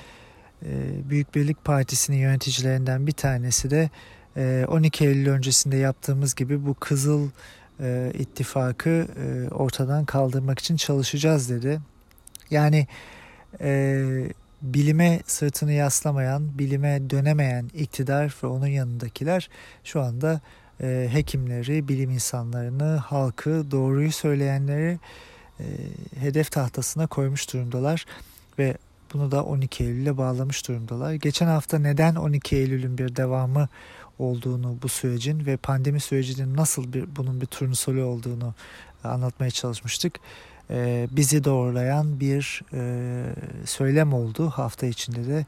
Büyük 1.10 1.34
Birlik 1.34 1.64
Partisi'nin 1.64 2.16
yöneticilerinden 2.16 3.06
bir 3.06 3.12
tanesi 3.12 3.70
de 3.70 3.90
12 4.66 5.06
Eylül 5.06 5.28
öncesinde 5.28 5.76
yaptığımız 5.76 6.34
gibi 6.34 6.66
bu 6.66 6.74
Kızıl 6.74 7.28
ittifakı 8.14 9.06
ortadan 9.50 10.04
kaldırmak 10.04 10.58
için 10.58 10.76
çalışacağız 10.76 11.50
dedi. 11.50 11.80
Yani 12.50 12.86
bilime 14.62 15.20
sırtını 15.26 15.72
yaslamayan, 15.72 16.58
bilime 16.58 17.10
dönemeyen 17.10 17.70
iktidar 17.74 18.34
ve 18.42 18.46
onun 18.46 18.66
yanındakiler 18.66 19.48
şu 19.84 20.00
anda 20.00 20.40
e, 20.80 21.08
hekimleri, 21.12 21.88
bilim 21.88 22.10
insanlarını, 22.10 22.96
halkı, 22.96 23.70
doğruyu 23.70 24.12
söyleyenleri 24.12 24.98
e, 25.60 25.64
hedef 26.20 26.52
tahtasına 26.52 27.06
koymuş 27.06 27.52
durumdalar 27.52 28.04
ve 28.58 28.76
bunu 29.14 29.30
da 29.30 29.44
12 29.44 29.84
Eylül'e 29.84 30.16
bağlamış 30.16 30.68
durumdalar. 30.68 31.12
Geçen 31.12 31.46
hafta 31.46 31.78
neden 31.78 32.14
12 32.14 32.56
Eylül'ün 32.56 32.98
bir 32.98 33.16
devamı 33.16 33.68
olduğunu 34.18 34.76
bu 34.82 34.88
sürecin 34.88 35.46
ve 35.46 35.56
pandemi 35.56 36.00
sürecinin 36.00 36.56
nasıl 36.56 36.92
bir 36.92 37.16
bunun 37.16 37.40
bir 37.40 37.46
turnusolu 37.46 38.02
olduğunu 38.02 38.54
anlatmaya 39.04 39.50
çalışmıştık. 39.50 40.20
Ee, 40.70 41.08
bizi 41.10 41.44
doğrulayan 41.44 42.20
bir 42.20 42.62
e, 42.72 43.24
söylem 43.64 44.12
oldu 44.12 44.50
hafta 44.50 44.86
içinde 44.86 45.26
de 45.26 45.46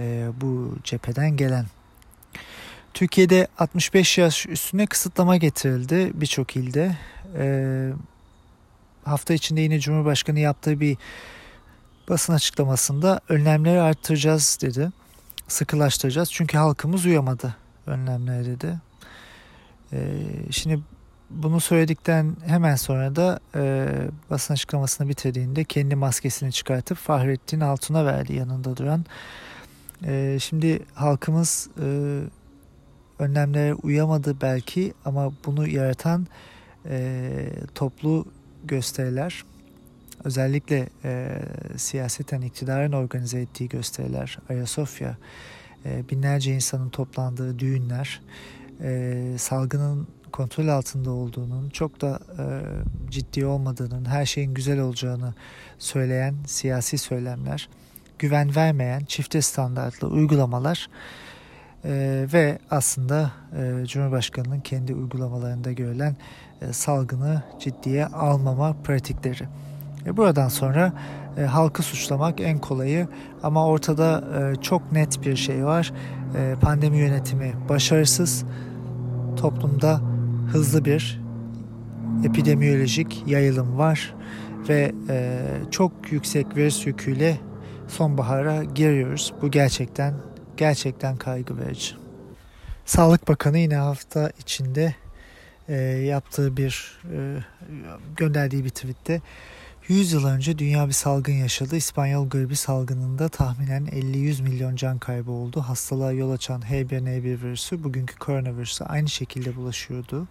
e, 0.00 0.28
bu 0.40 0.76
cepheden 0.84 1.36
gelen. 1.36 1.66
Türkiye'de 2.94 3.48
65 3.58 4.18
yaş 4.18 4.46
üstüne 4.46 4.86
kısıtlama 4.86 5.36
getirildi 5.36 6.10
birçok 6.14 6.56
ilde. 6.56 6.96
Ee, 7.36 7.90
hafta 9.04 9.34
içinde 9.34 9.60
yine 9.60 9.80
Cumhurbaşkanı 9.80 10.38
yaptığı 10.40 10.80
bir 10.80 10.96
basın 12.08 12.32
açıklamasında 12.32 13.20
önlemleri 13.28 13.80
arttıracağız 13.80 14.58
dedi. 14.62 14.90
Sıkılaştıracağız 15.48 16.32
çünkü 16.32 16.58
halkımız 16.58 17.06
uyamadı 17.06 17.56
önlemlere 17.86 18.46
dedi. 18.46 18.78
Ee, 19.92 20.22
şimdi 20.50 20.80
bunu 21.30 21.60
söyledikten 21.60 22.36
hemen 22.46 22.76
sonra 22.76 23.16
da 23.16 23.40
e, 23.54 23.88
basın 24.30 24.54
açıklamasını 24.54 25.08
bitirdiğinde 25.08 25.64
kendi 25.64 25.94
maskesini 25.94 26.52
çıkartıp 26.52 26.98
Fahrettin 26.98 27.60
Altun'a 27.60 28.06
verdi 28.06 28.34
yanında 28.34 28.76
duran. 28.76 29.04
E, 30.04 30.38
şimdi 30.40 30.82
halkımız 30.94 31.68
e, 31.80 32.20
önlemlere 33.18 33.74
uyamadı 33.74 34.36
belki 34.40 34.94
ama 35.04 35.32
bunu 35.46 35.68
yaratan 35.68 36.26
e, 36.86 37.48
toplu 37.74 38.24
gösteriler 38.64 39.44
özellikle 40.24 40.88
e, 41.04 41.38
siyaseten 41.76 42.40
iktidarın 42.40 42.92
organize 42.92 43.40
ettiği 43.40 43.68
gösteriler 43.68 44.38
Ayasofya 44.48 45.16
e, 45.84 46.08
binlerce 46.10 46.54
insanın 46.54 46.88
toplandığı 46.88 47.58
düğünler 47.58 48.20
e, 48.82 49.34
salgının 49.38 50.08
kontrol 50.32 50.68
altında 50.68 51.10
olduğunun, 51.10 51.70
çok 51.70 52.00
da 52.00 52.20
e, 52.38 52.44
ciddi 53.10 53.46
olmadığının, 53.46 54.04
her 54.04 54.26
şeyin 54.26 54.54
güzel 54.54 54.80
olacağını 54.80 55.34
söyleyen 55.78 56.34
siyasi 56.46 56.98
söylemler, 56.98 57.68
güven 58.18 58.56
vermeyen 58.56 59.04
çifte 59.04 59.42
standartlı 59.42 60.08
uygulamalar 60.08 60.88
e, 61.84 62.26
ve 62.32 62.58
aslında 62.70 63.32
e, 63.56 63.86
Cumhurbaşkanı'nın 63.86 64.60
kendi 64.60 64.94
uygulamalarında 64.94 65.72
görülen 65.72 66.16
e, 66.62 66.72
salgını 66.72 67.42
ciddiye 67.60 68.06
almama 68.06 68.76
pratikleri. 68.84 69.48
E, 70.06 70.16
buradan 70.16 70.48
sonra 70.48 70.92
e, 71.38 71.42
halkı 71.42 71.82
suçlamak 71.82 72.40
en 72.40 72.58
kolayı 72.58 73.08
ama 73.42 73.66
ortada 73.66 74.24
e, 74.38 74.62
çok 74.62 74.92
net 74.92 75.22
bir 75.22 75.36
şey 75.36 75.64
var. 75.64 75.92
E, 76.36 76.54
pandemi 76.60 76.98
yönetimi 76.98 77.52
başarısız. 77.68 78.44
Toplumda 79.36 80.00
hızlı 80.52 80.84
bir 80.84 81.22
epidemiyolojik 82.24 83.24
yayılım 83.26 83.78
var 83.78 84.14
ve 84.68 84.92
e, 85.08 85.42
çok 85.70 86.12
yüksek 86.12 86.56
virüs 86.56 86.86
yüküyle 86.86 87.38
sonbahara 87.88 88.64
giriyoruz. 88.64 89.32
Bu 89.42 89.50
gerçekten 89.50 90.14
gerçekten 90.56 91.16
kaygı 91.16 91.58
verici. 91.58 91.94
Sağlık 92.84 93.28
Bakanı 93.28 93.58
yine 93.58 93.76
hafta 93.76 94.30
içinde 94.38 94.94
e, 95.68 95.74
yaptığı 95.82 96.56
bir 96.56 97.00
e, 97.12 97.38
gönderdiği 98.16 98.64
bir 98.64 98.70
tweette 98.70 99.20
100 99.92 100.12
yıl 100.12 100.26
önce 100.26 100.58
dünya 100.58 100.88
bir 100.88 100.92
salgın 100.92 101.32
yaşadı. 101.32 101.76
İspanyol 101.76 102.28
gribi 102.28 102.56
salgınında 102.56 103.28
tahminen 103.28 103.86
50-100 103.86 104.42
milyon 104.42 104.76
can 104.76 104.98
kaybı 104.98 105.30
oldu. 105.30 105.60
Hastalığa 105.60 106.12
yol 106.12 106.30
açan 106.30 106.60
H1N1 106.60 107.22
virüsü 107.22 107.84
bugünkü 107.84 108.18
koronavirüse 108.18 108.84
aynı 108.84 109.08
şekilde 109.08 109.56
bulaşıyordu. 109.56 110.28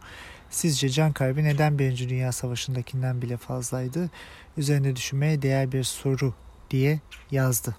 Sizce 0.50 0.90
can 0.90 1.14
kaybı 1.14 1.44
neden 1.44 1.80
Birinci 1.80 2.10
Dünya 2.10 2.32
Savaşı'ndakinden 2.32 3.22
bile 3.22 3.38
fazlaydı? 3.38 4.10
Üzerine 4.58 4.96
düşünmeye 4.96 5.42
değer 5.42 5.72
bir 5.72 5.84
soru 5.84 6.34
diye 6.70 7.00
yazdı. 7.32 7.76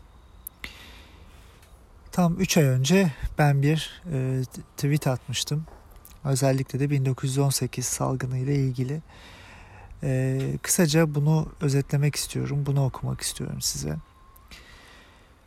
Tam 2.12 2.40
3 2.40 2.56
ay 2.56 2.64
önce 2.64 3.12
ben 3.38 3.62
bir 3.62 4.02
e, 4.12 4.42
tweet 4.76 5.06
atmıştım. 5.06 5.66
Özellikle 6.24 6.80
de 6.80 6.90
1918 6.90 7.86
salgını 7.86 8.38
ile 8.38 8.54
ilgili. 8.54 9.00
E, 10.02 10.40
kısaca 10.62 11.14
bunu 11.14 11.48
özetlemek 11.60 12.16
istiyorum. 12.16 12.66
Bunu 12.66 12.84
okumak 12.84 13.20
istiyorum 13.20 13.60
size. 13.60 13.96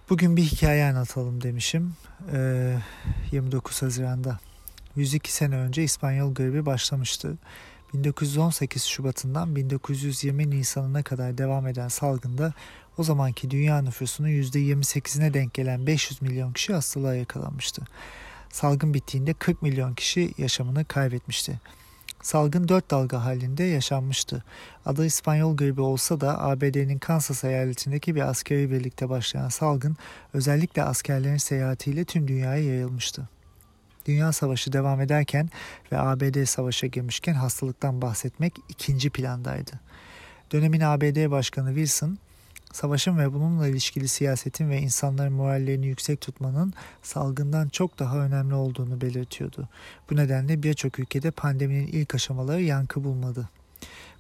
Bugün 0.10 0.38
bir 0.38 0.44
hikaye 0.44 0.86
anlatalım 0.86 1.44
demişim. 1.44 1.94
E, 2.34 2.78
29 3.32 3.82
Haziran'da. 3.82 4.40
102 4.96 5.34
sene 5.34 5.56
önce 5.56 5.84
İspanyol 5.84 6.34
gribi 6.34 6.66
başlamıştı. 6.66 7.38
1918 7.94 8.84
Şubat'ından 8.84 9.56
1920 9.56 10.50
Nisan'ına 10.50 11.04
kadar 11.04 11.38
devam 11.38 11.68
eden 11.68 11.88
salgında 11.88 12.54
o 12.98 13.04
zamanki 13.04 13.52
dünya 13.52 13.82
nüfusunun 13.82 14.28
%28'ine 14.28 15.34
denk 15.34 15.54
gelen 15.54 15.88
500 15.88 16.22
milyon 16.22 16.54
kişi 16.54 16.74
hastalığa 16.74 17.16
yakalanmıştı. 17.16 17.82
Salgın 18.50 18.94
bittiğinde 18.94 19.34
40 19.34 19.62
milyon 19.62 19.94
kişi 19.94 20.34
yaşamını 20.38 20.86
kaybetmişti. 20.86 21.60
Salgın 22.26 22.68
dört 22.68 22.92
dalga 22.92 23.26
halinde 23.26 23.64
yaşanmıştı. 23.64 24.44
Adı 24.86 25.06
İspanyol 25.06 25.58
gribi 25.58 25.82
olsa 25.82 26.22
da 26.22 26.42
ABD'nin 26.42 27.00
Kansas 27.00 27.44
eyaletindeki 27.44 28.16
bir 28.16 28.22
askeri 28.22 28.72
birlikte 28.72 29.10
başlayan 29.10 29.50
salgın 29.50 29.98
özellikle 30.34 30.84
askerlerin 30.84 31.38
seyahatiyle 31.38 32.06
tüm 32.06 32.28
dünyaya 32.28 32.64
yayılmıştı. 32.64 33.30
Dünya 34.06 34.32
Savaşı 34.32 34.74
devam 34.74 35.02
ederken 35.02 35.50
ve 35.92 35.98
ABD 36.00 36.46
savaşa 36.46 36.88
girmişken 36.88 37.34
hastalıktan 37.34 38.02
bahsetmek 38.02 38.54
ikinci 38.70 39.10
plandaydı. 39.10 39.72
Dönemin 40.52 40.82
ABD 40.82 41.32
Başkanı 41.32 41.68
Wilson, 41.70 42.18
savaşın 42.76 43.18
ve 43.18 43.34
bununla 43.34 43.68
ilişkili 43.68 44.08
siyasetin 44.08 44.70
ve 44.70 44.82
insanların 44.82 45.34
morallerini 45.34 45.88
yüksek 45.88 46.22
tutmanın 46.22 46.74
salgından 47.02 47.70
çok 47.70 48.00
daha 48.00 48.18
önemli 48.18 48.54
olduğunu 48.54 49.02
belirtiyordu. 49.02 49.70
Bu 50.10 50.16
nedenle 50.16 50.64
birçok 50.64 51.00
ülkede 51.00 51.32
pandeminin 51.32 51.88
ilk 51.88 52.16
aşamaları 52.16 52.62
yankı 52.62 53.04
bulmadı. 53.04 53.50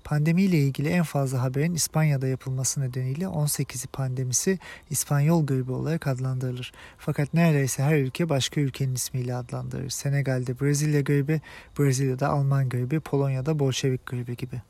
Pandemiyle 0.03 0.57
ilgili 0.57 0.89
en 0.89 1.03
fazla 1.03 1.41
haberin 1.41 1.73
İspanya'da 1.73 2.27
yapılması 2.27 2.81
nedeniyle 2.81 3.25
18'i 3.25 3.87
pandemisi 3.87 4.59
İspanyol 4.89 5.45
gribi 5.45 5.71
olarak 5.71 6.07
adlandırılır. 6.07 6.71
Fakat 6.97 7.33
neredeyse 7.33 7.83
her 7.83 7.97
ülke 7.97 8.29
başka 8.29 8.61
ülkenin 8.61 8.95
ismiyle 8.95 9.35
adlandırır. 9.35 9.89
Senegal'de 9.89 10.59
Brezilya 10.59 11.01
gribi, 11.01 11.41
Brezilya'da 11.79 12.29
Alman 12.29 12.69
gribi, 12.69 12.99
Polonya'da 12.99 13.59
Bolşevik 13.59 14.05
gribi 14.05 14.37
gibi. 14.37 14.61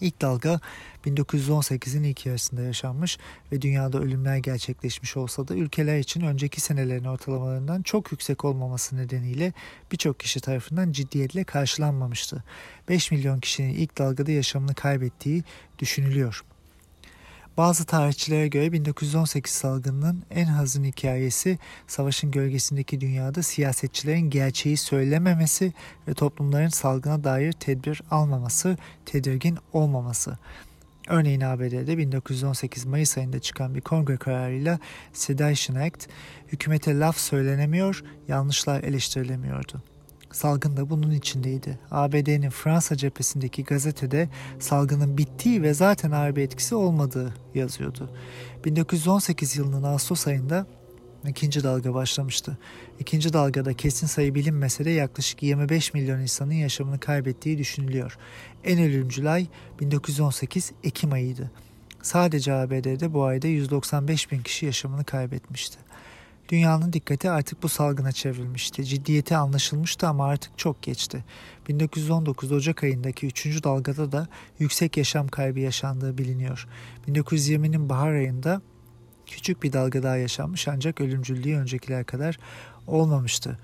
İlk 0.00 0.20
dalga 0.20 0.60
1918'in 1.06 2.02
ilk 2.02 2.26
yarısında 2.26 2.62
yaşanmış 2.62 3.18
ve 3.52 3.62
dünyada 3.62 3.98
ölümler 3.98 4.36
gerçekleşmiş 4.36 5.16
olsa 5.16 5.48
da 5.48 5.54
ülkeler 5.54 5.98
için 5.98 6.20
önceki 6.20 6.60
senelerin 6.60 7.04
ortalamalarından 7.04 7.82
çok 7.82 8.12
yüksek 8.12 8.44
olmaması 8.44 8.96
nedeniyle 8.96 9.52
birçok 9.92 10.20
kişi 10.20 10.40
tarafından 10.40 10.92
ciddiyetle 10.92 11.44
karşılanmamıştı. 11.44 12.44
5 12.88 13.10
milyon 13.10 13.40
kişinin 13.40 13.74
ilk 13.74 13.98
dalgada 13.98 14.30
yaşamını 14.30 14.74
kaybettiği 14.74 15.44
düşünülüyor. 15.78 16.44
Bazı 17.56 17.84
tarihçilere 17.84 18.48
göre 18.48 18.72
1918 18.72 19.52
salgınının 19.52 20.22
en 20.30 20.44
hazın 20.44 20.84
hikayesi 20.84 21.58
savaşın 21.86 22.30
gölgesindeki 22.30 23.00
dünyada 23.00 23.42
siyasetçilerin 23.42 24.30
gerçeği 24.30 24.76
söylememesi 24.76 25.72
ve 26.08 26.14
toplumların 26.14 26.68
salgına 26.68 27.24
dair 27.24 27.52
tedbir 27.52 28.02
almaması, 28.10 28.76
tedirgin 29.06 29.58
olmaması. 29.72 30.38
Örneğin 31.08 31.40
ABD'de 31.40 31.98
1918 31.98 32.84
Mayıs 32.84 33.18
ayında 33.18 33.38
çıkan 33.38 33.74
bir 33.74 33.80
kongre 33.80 34.16
kararıyla 34.16 34.78
Sedation 35.12 35.76
Act, 35.76 36.06
hükümete 36.48 36.98
laf 36.98 37.18
söylenemiyor, 37.18 38.04
yanlışlar 38.28 38.82
eleştirilemiyordu. 38.82 39.82
Salgın 40.32 40.76
da 40.76 40.90
bunun 40.90 41.10
içindeydi. 41.10 41.78
ABD'nin 41.90 42.50
Fransa 42.50 42.96
cephesindeki 42.96 43.64
gazetede 43.64 44.28
salgının 44.58 45.18
bittiği 45.18 45.62
ve 45.62 45.74
zaten 45.74 46.36
bir 46.36 46.42
etkisi 46.42 46.74
olmadığı 46.74 47.34
yazıyordu. 47.54 48.10
1918 48.64 49.56
yılının 49.56 49.82
Ağustos 49.82 50.26
ayında 50.26 50.66
ikinci 51.28 51.64
dalga 51.64 51.94
başlamıştı. 51.94 52.58
İkinci 53.00 53.32
dalgada 53.32 53.74
kesin 53.74 54.06
sayı 54.06 54.34
bilinmese 54.34 54.84
de 54.84 54.90
yaklaşık 54.90 55.42
25 55.42 55.94
milyon 55.94 56.20
insanın 56.20 56.52
yaşamını 56.52 57.00
kaybettiği 57.00 57.58
düşünülüyor. 57.58 58.18
En 58.64 58.78
ölümcül 58.78 59.32
ay 59.32 59.46
1918 59.80 60.72
Ekim 60.84 61.12
ayıydı. 61.12 61.50
Sadece 62.02 62.52
ABD'de 62.52 63.14
bu 63.14 63.24
ayda 63.24 63.46
195 63.46 64.32
bin 64.32 64.42
kişi 64.42 64.66
yaşamını 64.66 65.04
kaybetmişti. 65.04 65.78
Dünyanın 66.48 66.92
dikkati 66.92 67.30
artık 67.30 67.62
bu 67.62 67.68
salgına 67.68 68.12
çevrilmişti. 68.12 68.84
Ciddiyeti 68.84 69.36
anlaşılmıştı 69.36 70.08
ama 70.08 70.26
artık 70.26 70.58
çok 70.58 70.82
geçti. 70.82 71.24
1919 71.68 72.52
Ocak 72.52 72.84
ayındaki 72.84 73.26
3. 73.26 73.64
dalgada 73.64 74.12
da 74.12 74.28
yüksek 74.58 74.96
yaşam 74.96 75.28
kaybı 75.28 75.60
yaşandığı 75.60 76.18
biliniyor. 76.18 76.68
1920'nin 77.08 77.88
bahar 77.88 78.12
ayında 78.12 78.62
küçük 79.26 79.62
bir 79.62 79.72
dalga 79.72 80.02
daha 80.02 80.16
yaşanmış 80.16 80.68
ancak 80.68 81.00
ölümcüllüğü 81.00 81.56
öncekiler 81.56 82.04
kadar 82.04 82.38
olmamıştı. 82.86 83.58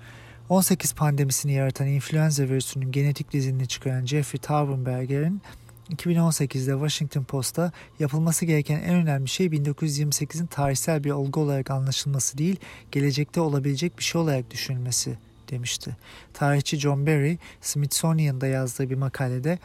18 0.49 0.93
pandemisini 0.93 1.53
yaratan 1.53 1.87
influenza 1.87 2.43
virüsünün 2.43 2.91
genetik 2.91 3.31
dizinini 3.31 3.67
çıkaran 3.67 4.05
Jeffrey 4.05 4.39
Taubenberger'in 4.41 5.41
2018'de 5.89 6.71
Washington 6.71 7.23
Post'ta 7.23 7.71
yapılması 7.99 8.45
gereken 8.45 8.79
en 8.79 8.95
önemli 8.95 9.27
şey 9.27 9.47
1928'in 9.47 10.45
tarihsel 10.45 11.03
bir 11.03 11.11
olgu 11.11 11.39
olarak 11.39 11.71
anlaşılması 11.71 12.37
değil, 12.37 12.55
gelecekte 12.91 13.41
olabilecek 13.41 13.97
bir 13.97 14.03
şey 14.03 14.21
olarak 14.21 14.51
düşünülmesi 14.51 15.17
demişti. 15.51 15.97
Tarihçi 16.33 16.79
John 16.79 17.07
Barry, 17.07 17.37
Smithsonian'da 17.61 18.47
yazdığı 18.47 18.89
bir 18.89 18.95
makalede 18.95 19.59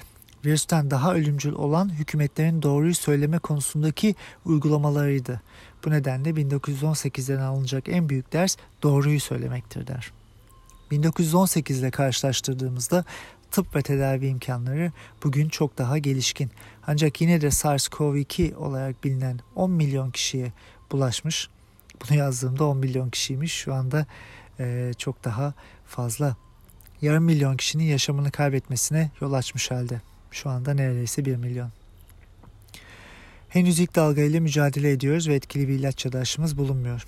virüsten 0.45 0.91
daha 0.91 1.15
ölümcül 1.15 1.53
olan 1.53 1.93
hükümetlerin 1.95 2.63
doğruyu 2.63 2.95
söyleme 2.95 3.39
konusundaki 3.39 4.15
uygulamalarıydı. 4.45 5.43
Bu 5.85 5.91
nedenle 5.91 6.31
1918'den 6.31 7.41
alınacak 7.41 7.89
en 7.89 8.09
büyük 8.09 8.33
ders 8.33 8.57
doğruyu 8.83 9.21
söylemektir 9.21 9.87
der. 9.87 10.13
1918 10.91 11.81
ile 11.81 11.91
karşılaştırdığımızda 11.91 13.05
tıp 13.51 13.77
ve 13.77 13.83
tedavi 13.83 14.27
imkanları 14.27 14.93
bugün 15.25 15.49
çok 15.49 15.79
daha 15.79 15.99
gelişkin. 15.99 16.51
Ancak 16.87 17.21
yine 17.21 17.41
de 17.41 17.47
SARS-CoV-2 17.47 18.55
olarak 18.55 19.05
bilinen 19.05 19.41
10 19.57 19.71
milyon 19.71 20.11
kişiye 20.11 20.53
bulaşmış. 20.93 21.49
Bunu 22.03 22.19
yazdığımda 22.19 22.65
10 22.65 22.77
milyon 22.77 23.11
kişiymiş. 23.11 23.53
Şu 23.53 23.75
anda 23.75 24.07
e, 24.61 24.93
çok 24.99 25.25
daha 25.25 25.55
fazla. 25.87 26.37
Yarım 27.03 27.25
milyon 27.25 27.57
kişinin 27.57 27.85
yaşamını 27.85 28.31
kaybetmesine 28.31 29.11
yol 29.21 29.33
açmış 29.33 29.71
halde. 29.71 30.01
Şu 30.31 30.51
anda 30.51 30.75
neredeyse 30.75 31.25
1 31.25 31.37
milyon. 31.37 31.71
Henüz 33.49 33.81
ilk 33.81 33.95
dalgayla 33.95 34.41
mücadele 34.41 34.91
ediyoruz 34.91 35.29
ve 35.29 35.35
etkili 35.35 35.69
bir 35.69 35.75
ilaç 35.75 36.05
ya 36.05 36.13
da 36.13 36.19
aşımız 36.19 36.59
bulunmuyor. 36.59 37.05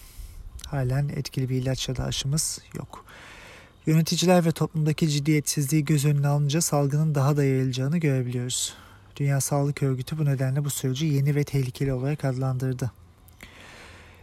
Halen 0.66 1.09
etkili 1.09 1.49
bir 1.49 1.57
ilaç 1.57 1.88
ya 1.88 1.96
da 1.96 2.05
aşımız 2.05 2.61
yok. 2.75 3.06
Yöneticiler 3.87 4.44
ve 4.44 4.53
toplumdaki 4.53 5.09
ciddiyetsizliği 5.09 5.85
göz 5.85 6.05
önüne 6.05 6.29
alınca 6.29 6.61
salgının 6.61 7.14
daha 7.14 7.37
da 7.37 7.44
yayılacağını 7.44 7.99
görebiliyoruz. 7.99 8.75
Dünya 9.16 9.40
Sağlık 9.40 9.83
Örgütü 9.83 10.18
bu 10.18 10.25
nedenle 10.25 10.64
bu 10.64 10.70
süreci 10.70 11.07
yeni 11.07 11.35
ve 11.35 11.44
tehlikeli 11.44 11.92
olarak 11.92 12.25
adlandırdı. 12.25 12.90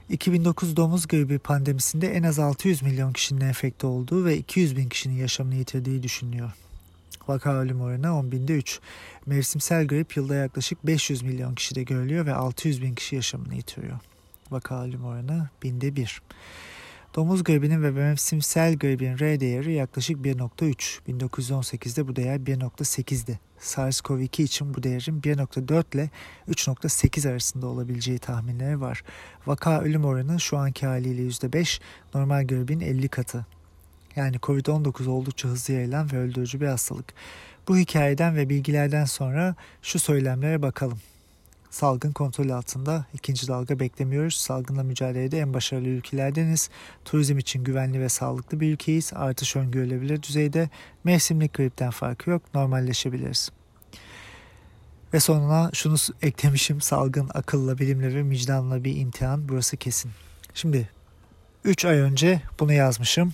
2009 0.09 0.77
domuz 0.77 1.07
gribi 1.07 1.39
pandemisinde 1.39 2.13
en 2.13 2.23
az 2.23 2.39
600 2.39 2.81
milyon 2.81 3.13
kişinin 3.13 3.41
enfekte 3.41 3.87
olduğu 3.87 4.25
ve 4.25 4.37
200 4.37 4.77
bin 4.77 4.89
kişinin 4.89 5.15
yaşamını 5.15 5.55
yitirdiği 5.55 6.03
düşünülüyor. 6.03 6.51
Vaka 7.27 7.55
ölüm 7.55 7.81
oranı 7.81 8.17
10 8.17 8.31
binde 8.31 8.53
3. 8.53 8.79
Mevsimsel 9.25 9.87
grip 9.87 10.17
yılda 10.17 10.35
yaklaşık 10.35 10.87
500 10.87 11.21
milyon 11.21 11.55
kişide 11.55 11.83
görülüyor 11.83 12.25
ve 12.25 12.33
600 12.33 12.81
bin 12.81 12.95
kişi 12.95 13.15
yaşamını 13.15 13.55
yitiriyor. 13.55 13.99
Vaka 14.51 14.83
ölüm 14.83 15.05
oranı 15.05 15.49
binde 15.63 15.95
1. 15.95 16.21
Domuz 17.15 17.43
gribinin 17.43 17.83
ve 17.83 17.91
mevsimsel 17.91 18.75
gribin 18.75 19.19
R 19.19 19.39
değeri 19.39 19.73
yaklaşık 19.73 20.17
1.3. 20.17 20.99
1918'de 21.09 22.07
bu 22.07 22.15
değer 22.15 22.37
1.8'di. 22.37 23.39
SARS-CoV-2 23.59 24.41
için 24.41 24.73
bu 24.73 24.83
değerin 24.83 25.21
1.4 25.21 25.95
ile 25.95 26.09
3.8 26.49 27.29
arasında 27.29 27.67
olabileceği 27.67 28.19
tahminleri 28.19 28.81
var. 28.81 29.03
Vaka 29.45 29.81
ölüm 29.81 30.05
oranı 30.05 30.39
şu 30.39 30.57
anki 30.57 30.85
haliyle 30.85 31.21
%5, 31.21 31.81
normal 32.15 32.47
gribin 32.47 32.79
50 32.79 33.07
katı. 33.07 33.45
Yani 34.15 34.35
COVID-19 34.35 35.09
oldukça 35.09 35.49
hızlı 35.49 35.73
yayılan 35.73 36.11
ve 36.11 36.17
öldürücü 36.17 36.61
bir 36.61 36.67
hastalık. 36.67 37.13
Bu 37.67 37.77
hikayeden 37.77 38.35
ve 38.35 38.49
bilgilerden 38.49 39.05
sonra 39.05 39.55
şu 39.81 39.99
söylemlere 39.99 40.61
bakalım. 40.61 40.99
Salgın 41.73 42.11
kontrol 42.11 42.49
altında. 42.49 43.05
ikinci 43.13 43.47
dalga 43.47 43.79
beklemiyoruz. 43.79 44.35
Salgınla 44.35 44.83
mücadelede 44.83 45.39
en 45.39 45.53
başarılı 45.53 45.87
ülkelerdeniz. 45.87 46.69
Turizm 47.05 47.37
için 47.37 47.63
güvenli 47.63 48.01
ve 48.01 48.09
sağlıklı 48.09 48.59
bir 48.59 48.73
ülkeyiz. 48.73 49.11
Artış 49.15 49.55
öngörülebilir 49.55 50.23
düzeyde. 50.23 50.69
Mevsimlik 51.03 51.53
gripten 51.53 51.89
farkı 51.89 52.29
yok. 52.29 52.41
Normalleşebiliriz. 52.53 53.49
Ve 55.13 55.19
sonuna 55.19 55.69
şunu 55.73 55.95
eklemişim. 56.21 56.81
Salgın 56.81 57.29
akılla, 57.33 57.77
bilimle 57.77 58.15
ve 58.15 58.29
vicdanla 58.29 58.83
bir 58.83 58.97
imtihan. 58.97 59.49
Burası 59.49 59.77
kesin. 59.77 60.11
Şimdi 60.53 60.89
3 61.63 61.85
ay 61.85 61.97
önce 61.97 62.41
bunu 62.59 62.73
yazmışım 62.73 63.33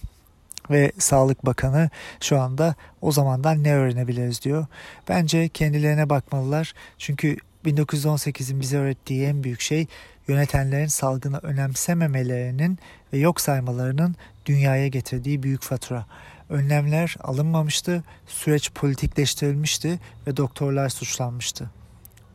ve 0.70 0.92
Sağlık 0.98 1.46
Bakanı 1.46 1.90
şu 2.22 2.40
anda 2.40 2.76
o 3.02 3.12
zamandan 3.12 3.64
ne 3.64 3.76
öğrenebiliriz 3.76 4.42
diyor. 4.42 4.66
Bence 5.10 5.50
kendilerine 5.50 6.10
bakmalılar. 6.10 6.74
Çünkü 6.98 7.38
1918'in 7.70 8.60
bize 8.60 8.78
öğrettiği 8.78 9.26
en 9.26 9.44
büyük 9.44 9.62
şey 9.62 9.88
yönetenlerin 10.28 10.88
salgını 10.88 11.38
önemsememelerinin 11.38 12.80
ve 13.14 13.18
yok 13.18 13.42
saymalarının 13.42 14.16
dünyaya 14.46 14.88
getirdiği 14.88 15.44
büyük 15.44 15.64
fatura. 15.64 16.06
Önlemler 16.50 17.16
alınmamıştı, 17.22 18.04
süreç 18.28 18.72
politikleştirilmişti 18.72 20.00
ve 20.28 20.38
doktorlar 20.38 20.90
suçlanmıştı. 20.90 21.70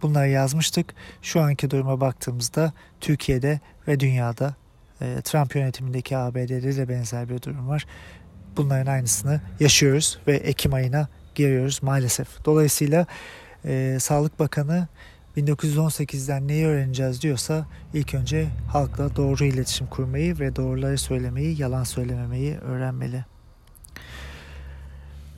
Bunları 0.03 0.29
yazmıştık. 0.29 0.95
Şu 1.23 1.41
anki 1.41 1.71
duruma 1.71 2.01
baktığımızda 2.01 2.73
Türkiye'de 3.01 3.61
ve 3.89 4.01
dünyada 4.01 4.55
e, 5.01 5.21
Trump 5.25 5.55
yönetimindeki 5.55 6.17
ABD'de 6.17 6.77
de 6.77 6.89
benzer 6.89 7.29
bir 7.29 7.43
durum 7.43 7.69
var. 7.69 7.87
Bunların 8.57 8.93
aynısını 8.93 9.41
yaşıyoruz 9.61 10.19
ve 10.27 10.37
Ekim 10.37 10.75
ayına 10.75 11.09
giriyoruz 11.35 11.83
maalesef. 11.83 12.45
Dolayısıyla 12.45 13.07
e, 13.65 13.97
Sağlık 14.01 14.39
Bakanı 14.39 14.89
1918'den 15.37 16.49
neyi 16.49 16.67
öğreneceğiz 16.67 17.23
diyorsa 17.23 17.67
ilk 17.95 18.15
önce 18.15 18.49
halkla 18.73 19.17
doğru 19.17 19.45
iletişim 19.45 19.87
kurmayı 19.87 20.39
ve 20.39 20.57
doğruları 20.57 20.99
söylemeyi, 20.99 21.61
yalan 21.61 21.85
söylememeyi 21.85 22.57
öğrenmeli. 22.59 23.25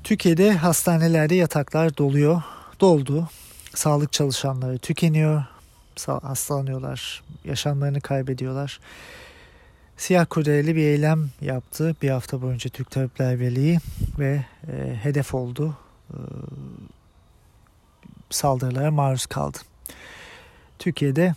Türkiye'de 0.05 0.53
hastanelerde 0.53 1.35
yataklar 1.35 1.97
doluyor, 1.97 2.43
doldu. 2.81 3.29
Sağlık 3.75 4.13
çalışanları 4.13 4.79
tükeniyor, 4.79 5.45
hastalanıyorlar, 6.23 7.23
yaşamlarını 7.45 8.01
kaybediyorlar. 8.01 8.81
Siyah 9.97 10.27
kurdeleli 10.31 10.77
bir 10.77 10.83
eylem 10.83 11.31
yaptı 11.41 11.97
bir 12.03 12.11
hafta 12.11 12.43
boyunca 12.43 12.71
Türk 12.71 12.91
Tabipler 12.91 13.41
Birliği 13.41 13.79
ve 14.19 14.45
e, 14.69 14.97
hedef 15.03 15.35
oldu. 15.35 15.77
E, 16.11 16.19
saldırılara 18.31 18.91
maruz 18.91 19.27
kaldı. 19.27 19.59
Türkiye'de 20.79 21.35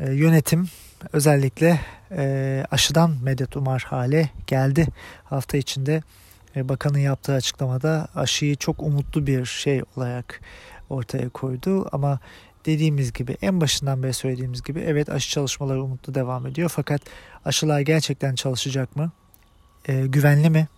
e, 0.00 0.12
yönetim 0.12 0.68
özellikle 1.12 1.80
e, 2.10 2.64
aşıdan 2.70 3.16
medet 3.22 3.56
umar 3.56 3.82
hale 3.82 4.30
geldi. 4.46 4.86
Hafta 5.24 5.56
içinde 5.56 6.02
e, 6.56 6.68
bakanın 6.68 6.98
yaptığı 6.98 7.34
açıklamada 7.34 8.08
aşıyı 8.14 8.56
çok 8.56 8.82
umutlu 8.82 9.26
bir 9.26 9.44
şey 9.44 9.82
olarak 9.96 10.40
ortaya 10.90 11.28
koydu 11.28 11.88
ama 11.92 12.18
dediğimiz 12.66 13.12
gibi 13.12 13.36
en 13.42 13.60
başından 13.60 14.02
beri 14.02 14.12
söylediğimiz 14.12 14.62
gibi 14.62 14.80
evet 14.80 15.08
aşı 15.08 15.30
çalışmaları 15.30 15.82
umutlu 15.82 16.14
devam 16.14 16.46
ediyor 16.46 16.70
fakat 16.74 17.02
aşılar 17.44 17.80
gerçekten 17.80 18.34
çalışacak 18.34 18.96
mı? 18.96 19.12
E, 19.88 20.06
güvenli 20.06 20.50
mi? 20.50 20.68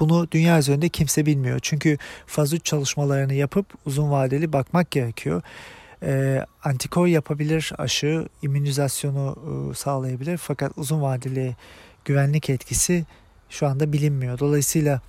Bunu 0.00 0.30
dünya 0.30 0.58
üzerinde 0.58 0.88
kimse 0.88 1.26
bilmiyor. 1.26 1.58
Çünkü 1.62 1.98
faz 2.26 2.52
3 2.52 2.64
çalışmalarını 2.64 3.34
yapıp 3.34 3.66
uzun 3.86 4.10
vadeli 4.10 4.52
bakmak 4.52 4.90
gerekiyor 4.90 5.42
e, 6.02 6.44
antikor 6.64 7.06
yapabilir, 7.06 7.72
aşı 7.78 8.28
immünizasyonu 8.42 9.36
e, 9.70 9.74
sağlayabilir 9.74 10.36
fakat 10.36 10.72
uzun 10.76 11.02
vadeli 11.02 11.56
güvenlik 12.04 12.50
etkisi 12.50 13.04
şu 13.50 13.66
anda 13.66 13.92
bilinmiyor. 13.92 14.38
Dolayısıyla 14.38 15.00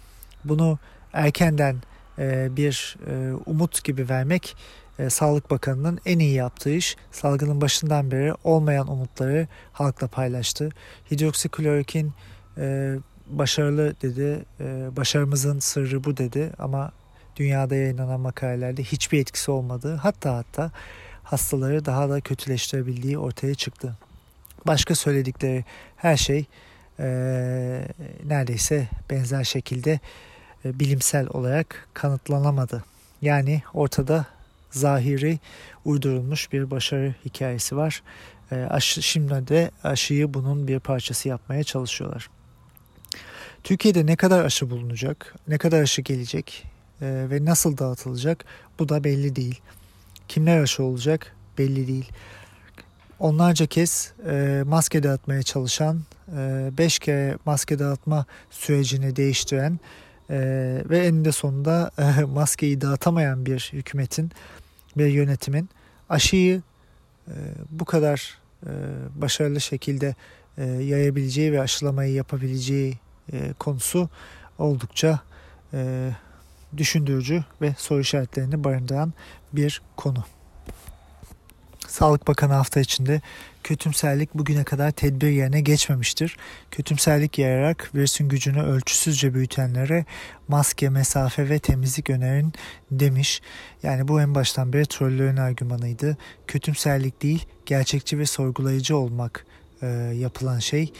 bunu 0.44 0.80
erkenden 1.14 1.76
e, 2.20 2.56
bir 2.56 2.98
e, 3.08 3.34
umut 3.46 3.84
gibi 3.84 4.10
vermek 4.10 4.56
e, 5.00 5.10
Sağlık 5.10 5.52
Bakanı'nın 5.52 6.00
en 6.06 6.20
iyi 6.20 6.34
yaptığı 6.34 6.70
iş. 6.70 6.98
Salgının 7.12 7.62
başından 7.62 8.12
beri 8.12 8.34
olmayan 8.44 8.92
umutları 8.92 9.48
halkla 9.74 10.08
paylaştı. 10.08 10.70
Hidroksiklorokin 11.12 12.14
e, 12.58 12.96
başarılı 13.28 13.96
dedi, 14.02 14.46
e, 14.60 14.98
başarımızın 14.98 15.60
sırrı 15.60 16.04
bu 16.04 16.18
dedi 16.18 16.52
ama 16.60 16.92
dünyada 17.36 17.76
yayınlanan 17.76 18.20
makalelerde 18.20 18.84
hiçbir 18.84 19.20
etkisi 19.20 19.52
olmadığı 19.52 19.96
hatta 19.96 20.36
hatta 20.36 20.72
hastaları 21.24 21.86
daha 21.86 22.10
da 22.10 22.22
kötüleştirebildiği 22.22 23.18
ortaya 23.18 23.56
çıktı. 23.56 23.98
Başka 24.68 24.96
söyledikleri 24.96 25.66
her 25.96 26.18
şey 26.18 26.46
e, 27.00 27.06
neredeyse 28.26 28.88
benzer 29.10 29.44
şekilde 29.44 30.00
e, 30.66 30.80
bilimsel 30.80 31.28
olarak 31.28 31.88
kanıtlanamadı. 31.94 32.84
Yani 33.22 33.62
ortada 33.74 34.26
zahiri 34.72 35.40
uydurulmuş 35.86 36.52
bir 36.52 36.72
başarı 36.72 37.16
hikayesi 37.26 37.78
var. 37.78 38.04
E, 38.52 38.56
aşı, 38.56 39.04
şimdi 39.04 39.48
de 39.48 39.72
aşıyı 39.84 40.34
bunun 40.34 40.68
bir 40.68 40.80
parçası 40.80 41.30
yapmaya 41.30 41.64
çalışıyorlar. 41.64 42.30
Türkiye'de 43.64 44.06
ne 44.06 44.16
kadar 44.16 44.46
aşı 44.46 44.70
bulunacak, 44.70 45.36
ne 45.48 45.58
kadar 45.58 45.82
aşı 45.82 46.02
gelecek 46.02 46.73
e, 47.04 47.30
ve 47.30 47.46
nasıl 47.46 47.78
dağıtılacak 47.78 48.46
bu 48.80 48.90
da 48.90 49.04
belli 49.04 49.36
değil. 49.36 49.62
Kimler 50.28 50.62
aşı 50.62 50.84
olacak 50.84 51.36
belli 51.58 51.88
değil. 51.88 52.12
Onlarca 53.20 53.66
kez 53.66 54.14
e, 54.28 54.64
maske 54.66 55.04
dağıtmaya 55.04 55.44
çalışan, 55.44 56.02
e, 56.38 56.70
beş 56.78 57.00
kere 57.00 57.38
maske 57.46 57.80
dağıtma 57.80 58.26
sürecini 58.50 59.16
değiştiren 59.16 59.80
e, 60.30 60.38
ve 60.90 61.00
eninde 61.00 61.32
sonunda 61.32 61.92
e, 61.98 62.24
maskeyi 62.34 62.82
dağıtamayan 62.82 63.46
bir 63.46 63.70
hükümetin, 63.74 64.32
bir 64.98 65.06
yönetimin 65.06 65.70
aşıyı 66.10 66.62
e, 67.28 67.36
bu 67.70 67.86
kadar 67.86 68.38
e, 68.66 68.72
başarılı 69.16 69.62
şekilde 69.62 70.16
e, 70.58 70.66
yayabileceği 70.66 71.52
ve 71.52 71.62
aşılamayı 71.62 72.14
yapabileceği 72.14 72.98
e, 73.34 73.54
konusu 73.60 74.10
oldukça 74.58 75.20
e, 75.74 76.10
düşündürücü 76.78 77.44
ve 77.62 77.76
soru 77.78 78.02
işaretlerini 78.02 78.64
barındıran 78.64 79.14
bir 79.54 79.82
konu. 79.98 80.24
Sağlık 81.88 82.28
Bakanı 82.28 82.54
hafta 82.54 82.80
içinde 82.80 83.22
kötümserlik 83.64 84.34
bugüne 84.34 84.64
kadar 84.64 84.92
tedbir 84.92 85.30
yerine 85.30 85.62
geçmemiştir. 85.62 86.38
Kötümserlik 86.72 87.40
yarayarak 87.40 87.96
virüsün 87.96 88.30
gücünü 88.30 88.62
ölçüsüzce 88.62 89.34
büyütenlere 89.34 90.06
maske, 90.48 90.90
mesafe 90.90 91.50
ve 91.50 91.60
temizlik 91.60 92.10
önerin 92.10 92.54
demiş. 92.92 93.42
Yani 93.84 94.08
bu 94.08 94.22
en 94.22 94.36
baştan 94.36 94.74
beri 94.74 94.86
trollerin 94.86 95.38
argümanıydı. 95.38 96.18
Kötümserlik 96.48 97.22
değil, 97.22 97.46
gerçekçi 97.66 98.20
ve 98.20 98.26
sorgulayıcı 98.26 98.98
olmak 98.98 99.46
e, 99.82 99.88
yapılan 100.16 100.60
şey 100.60 100.94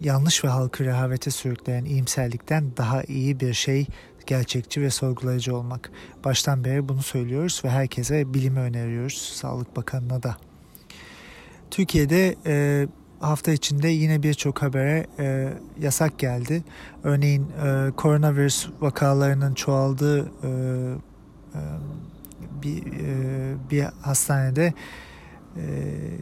yanlış 0.00 0.44
ve 0.44 0.48
halkı 0.48 0.84
rehavete 0.84 1.30
sürükleyen 1.30 1.84
iyimserlikten 1.84 2.76
daha 2.76 3.02
iyi 3.02 3.40
bir 3.40 3.54
şey 3.54 3.86
gerçekçi 4.26 4.82
ve 4.82 4.90
sorgulayıcı 4.90 5.56
olmak. 5.56 5.90
Baştan 6.24 6.64
beri 6.64 6.88
bunu 6.88 7.02
söylüyoruz 7.02 7.62
ve 7.64 7.70
herkese 7.70 8.34
bilimi 8.34 8.58
öneriyoruz. 8.58 9.32
Sağlık 9.34 9.76
Bakanı'na 9.76 10.22
da. 10.22 10.36
Türkiye'de 11.70 12.36
e, 12.46 12.86
hafta 13.20 13.52
içinde 13.52 13.88
yine 13.88 14.22
birçok 14.22 14.62
habere 14.62 15.06
e, 15.18 15.52
yasak 15.80 16.18
geldi. 16.18 16.64
Örneğin 17.04 17.42
e, 17.42 17.90
koronavirüs 17.96 18.68
vakalarının 18.80 19.54
çoğaldığı 19.54 20.20
e, 20.20 20.48
e, 21.54 21.60
bir, 22.62 22.86
e, 22.86 23.70
bir 23.70 23.84
hastanede 24.02 24.72
e, 25.56 25.62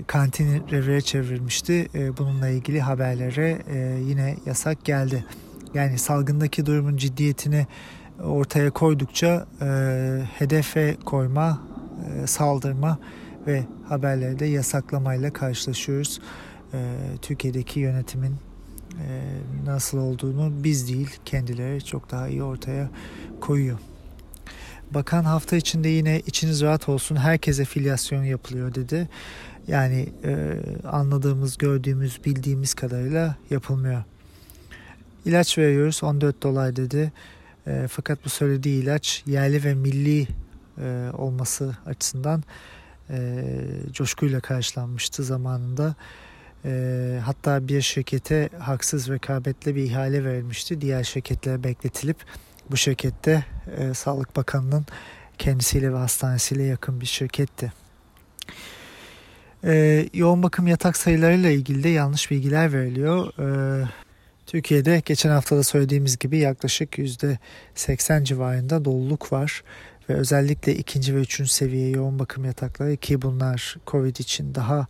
kantini 0.06 0.70
revire 0.70 1.00
çevirmişti. 1.00 1.88
E, 1.94 2.16
bununla 2.16 2.48
ilgili 2.48 2.80
haberlere 2.80 3.62
e, 3.70 3.78
yine 4.06 4.36
yasak 4.46 4.84
geldi. 4.84 5.24
Yani 5.74 5.98
salgındaki 5.98 6.66
durumun 6.66 6.96
ciddiyetini 6.96 7.66
ortaya 8.22 8.70
koydukça 8.70 9.46
e, 9.60 9.66
hedefe 10.38 10.96
koyma, 11.04 11.62
e, 12.06 12.26
saldırma 12.26 12.98
ve 13.46 13.64
haberlerde 13.88 14.46
yasaklamayla 14.46 15.32
karşılaşıyoruz. 15.32 16.20
E, 16.74 16.78
Türkiye'deki 17.22 17.80
yönetimin 17.80 18.36
e, 18.92 19.20
nasıl 19.66 19.98
olduğunu 19.98 20.52
biz 20.64 20.88
değil 20.88 21.10
kendileri 21.24 21.84
çok 21.84 22.10
daha 22.10 22.28
iyi 22.28 22.42
ortaya 22.42 22.90
koyuyor. 23.40 23.78
Bakan 24.90 25.24
hafta 25.24 25.56
içinde 25.56 25.88
yine 25.88 26.20
içiniz 26.20 26.62
rahat 26.62 26.88
olsun 26.88 27.16
herkese 27.16 27.64
filyasyon 27.64 28.22
yapılıyor 28.22 28.74
dedi. 28.74 29.08
Yani 29.68 30.08
e, 30.24 30.58
anladığımız, 30.88 31.58
gördüğümüz, 31.58 32.24
bildiğimiz 32.24 32.74
kadarıyla 32.74 33.36
yapılmıyor. 33.50 34.02
İlaç 35.24 35.58
veriyoruz 35.58 36.02
14 36.02 36.42
dolar 36.42 36.76
dedi. 36.76 37.12
E, 37.66 37.86
fakat 37.90 38.24
bu 38.24 38.28
söylediği 38.28 38.82
ilaç 38.82 39.22
yerli 39.26 39.64
ve 39.64 39.74
milli 39.74 40.26
e, 40.78 41.10
olması 41.12 41.76
açısından 41.86 42.42
e, 43.10 43.44
coşkuyla 43.92 44.40
karşılanmıştı 44.40 45.24
zamanında. 45.24 45.94
E, 46.64 47.20
hatta 47.24 47.68
bir 47.68 47.80
şirkete 47.80 48.48
haksız 48.58 49.08
rekabetle 49.08 49.74
bir 49.74 49.82
ihale 49.82 50.24
verilmişti. 50.24 50.80
Diğer 50.80 51.04
şirketlere 51.04 51.64
bekletilip 51.64 52.16
bu 52.70 52.76
şirkette 52.76 53.44
e, 53.78 53.94
Sağlık 53.94 54.36
Bakanı'nın 54.36 54.86
kendisiyle 55.38 55.92
ve 55.92 55.96
hastanesiyle 55.96 56.62
yakın 56.62 57.00
bir 57.00 57.06
şirketti. 57.06 57.72
E, 59.64 60.06
yoğun 60.14 60.42
bakım 60.42 60.66
yatak 60.66 60.96
sayılarıyla 60.96 61.50
ilgili 61.50 61.82
de 61.82 61.88
yanlış 61.88 62.30
bilgiler 62.30 62.72
veriliyor. 62.72 63.38
E, 63.38 63.88
Türkiye'de 64.46 65.02
geçen 65.04 65.30
hafta 65.30 65.56
da 65.56 65.62
söylediğimiz 65.62 66.18
gibi 66.18 66.38
yaklaşık 66.38 66.98
%80 66.98 68.24
civarında 68.24 68.84
doluluk 68.84 69.32
var 69.32 69.62
ve 70.08 70.14
özellikle 70.14 70.74
ikinci 70.74 71.14
ve 71.16 71.20
üçüncü 71.20 71.50
seviye 71.50 71.90
yoğun 71.90 72.18
bakım 72.18 72.44
yatakları 72.44 72.96
ki 72.96 73.22
bunlar 73.22 73.76
COVID 73.86 74.16
için 74.16 74.54
daha 74.54 74.86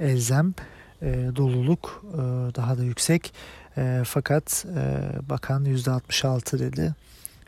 elzem 0.00 0.54
e, 1.02 1.30
doluluk 1.36 2.04
e, 2.14 2.18
daha 2.54 2.78
da 2.78 2.84
yüksek 2.84 3.34
e, 3.76 4.02
fakat 4.04 4.64
e, 4.76 5.30
bakan 5.30 5.64
%66 5.64 6.58
dedi. 6.58 6.94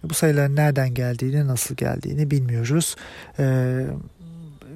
Bu 0.03 0.15
sayıların 0.15 0.57
nereden 0.57 0.95
geldiğini 0.95 1.47
nasıl 1.47 1.75
geldiğini 1.75 2.31
bilmiyoruz. 2.31 2.97
E, 3.39 3.45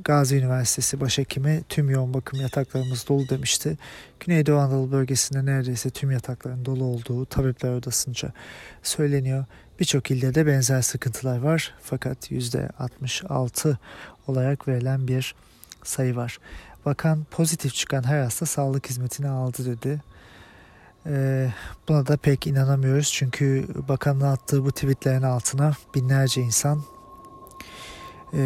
Gazi 0.09 0.37
Üniversitesi 0.37 1.01
başhekimi 1.01 1.63
tüm 1.69 1.91
yoğun 1.91 2.15
bakım 2.15 2.41
yataklarımız 2.41 3.09
dolu 3.09 3.29
demişti. 3.29 3.79
Güneydoğu 4.21 4.59
Anadolu 4.59 4.93
bölgesinde 4.93 5.47
neredeyse 5.47 5.91
tüm 5.91 6.11
yatakların 6.11 6.65
dolu 6.65 6.85
olduğu 6.85 7.25
tabipler 7.27 7.73
odasınca 7.73 8.33
söyleniyor. 8.83 9.45
Birçok 9.81 10.11
ilde 10.11 10.35
de 10.35 10.47
benzer 10.47 10.83
sıkıntılar 10.83 11.39
var 11.39 11.75
fakat 11.83 12.31
%66 12.31 13.77
olarak 14.27 14.69
verilen 14.69 15.09
bir 15.09 15.35
sayı 15.85 16.17
var. 16.17 16.39
Bakan 16.87 17.25
pozitif 17.31 17.75
çıkan 17.75 18.03
her 18.03 18.21
hasta 18.21 18.47
sağlık 18.47 18.91
hizmetini 18.91 19.29
aldı 19.29 19.65
dedi. 19.65 20.03
Ee, 21.07 21.49
buna 21.89 22.07
da 22.07 22.17
pek 22.17 22.47
inanamıyoruz 22.47 23.13
çünkü 23.13 23.69
bakanın 23.89 24.21
attığı 24.21 24.65
bu 24.65 24.73
tweetlerin 24.73 25.23
altına 25.23 25.73
binlerce 25.95 26.41
insan 26.41 26.83
e, 28.35 28.41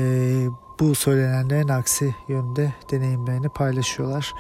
bu 0.82 0.94
söylenenlerin 0.94 1.68
aksi 1.68 2.14
yönde 2.28 2.68
deneyimlerini 2.90 3.48
paylaşıyorlar. 3.48 4.32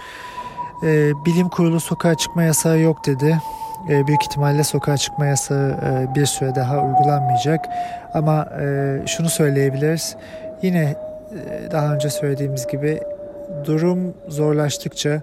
E, 0.82 1.12
bilim 1.24 1.48
kurulu 1.48 1.80
sokağa 1.80 2.14
çıkma 2.14 2.42
yasağı 2.42 2.78
yok 2.78 3.06
dedi. 3.06 3.38
E, 3.90 4.06
büyük 4.06 4.22
ihtimalle 4.22 4.64
sokağa 4.64 4.96
çıkma 4.96 5.26
yasağı 5.26 5.70
e, 5.70 6.14
bir 6.14 6.26
süre 6.26 6.54
daha 6.54 6.84
uygulanmayacak. 6.84 7.64
Ama 8.14 8.48
e, 8.60 8.98
şunu 9.06 9.28
söyleyebiliriz. 9.28 10.16
Yine 10.62 10.80
e, 10.80 11.70
daha 11.70 11.94
önce 11.94 12.10
söylediğimiz 12.10 12.66
gibi 12.66 13.00
durum 13.64 14.14
zorlaştıkça 14.28 15.20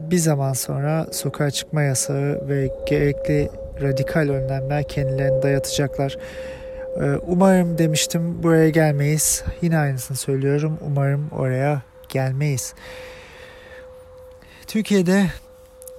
bir 0.00 0.18
zaman 0.18 0.52
sonra 0.52 1.06
sokağa 1.12 1.50
çıkma 1.50 1.82
yasağı 1.82 2.48
ve 2.48 2.70
gerekli 2.86 3.50
radikal 3.82 4.28
önlemler 4.28 4.88
kendilerini 4.88 5.42
dayatacaklar. 5.42 6.16
Ee, 6.96 7.18
umarım 7.26 7.78
demiştim 7.78 8.42
buraya 8.42 8.70
gelmeyiz. 8.70 9.44
Yine 9.62 9.78
aynısını 9.78 10.16
söylüyorum. 10.16 10.78
Umarım 10.80 11.28
oraya 11.30 11.82
gelmeyiz. 12.08 12.74
Türkiye'de 14.66 15.26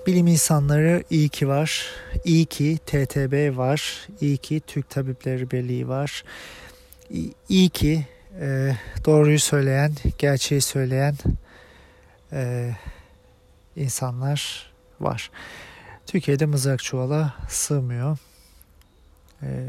bilim 0.07 0.27
insanları 0.27 1.03
iyi 1.09 1.29
ki 1.29 1.47
var. 1.47 1.85
İyi 2.23 2.45
ki 2.45 2.77
TTB 2.85 3.57
var. 3.57 4.07
İyi 4.21 4.37
ki 4.37 4.61
Türk 4.67 4.89
Tabipleri 4.89 5.51
Birliği 5.51 5.87
var. 5.87 6.23
İyi 7.49 7.69
ki 7.69 8.05
e, 8.41 8.71
doğruyu 9.05 9.39
söyleyen, 9.39 9.91
gerçeği 10.17 10.61
söyleyen 10.61 11.15
e, 12.33 12.71
insanlar 13.75 14.71
var. 14.99 15.31
Türkiye'de 16.05 16.45
mızrak 16.45 16.83
çuvala 16.83 17.33
sığmıyor 17.49 18.17
e, 19.43 19.67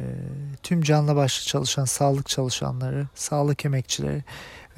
tüm 0.62 0.82
canlı 0.82 1.16
başlı 1.16 1.46
çalışan 1.46 1.84
sağlık 1.84 2.28
çalışanları, 2.28 3.06
sağlık 3.14 3.64
emekçileri 3.64 4.24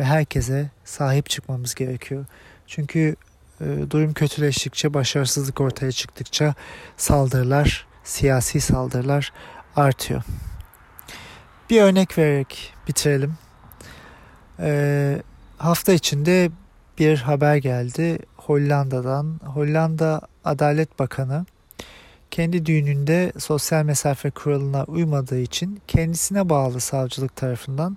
ve 0.01 0.05
herkese 0.05 0.71
sahip 0.85 1.31
çıkmamız 1.31 1.75
gerekiyor. 1.75 2.27
Çünkü 2.67 3.17
e, 3.61 3.65
durum 3.91 4.13
kötüleştikçe, 4.13 4.95
başarısızlık 4.95 5.61
ortaya 5.61 5.93
çıktıkça 5.93 6.55
saldırılar, 6.97 7.87
siyasi 8.05 8.61
saldırılar 8.61 9.33
artıyor. 9.77 10.23
Bir 11.71 11.83
örnek 11.83 12.19
vererek 12.19 12.75
bitirelim. 12.89 13.35
E, 14.59 15.23
hafta 15.59 15.93
içinde 15.93 16.51
bir 16.99 17.19
haber 17.19 17.57
geldi. 17.57 18.19
Hollanda'dan. 18.37 19.41
Hollanda 19.45 20.21
Adalet 20.45 20.99
Bakanı 20.99 21.47
kendi 22.31 22.67
düğününde 22.67 23.33
sosyal 23.39 23.85
mesafe 23.85 24.31
kuralına 24.31 24.85
uymadığı 24.85 25.41
için 25.41 25.81
kendisine 25.89 26.49
bağlı 26.49 26.81
savcılık 26.81 27.37
tarafından 27.37 27.97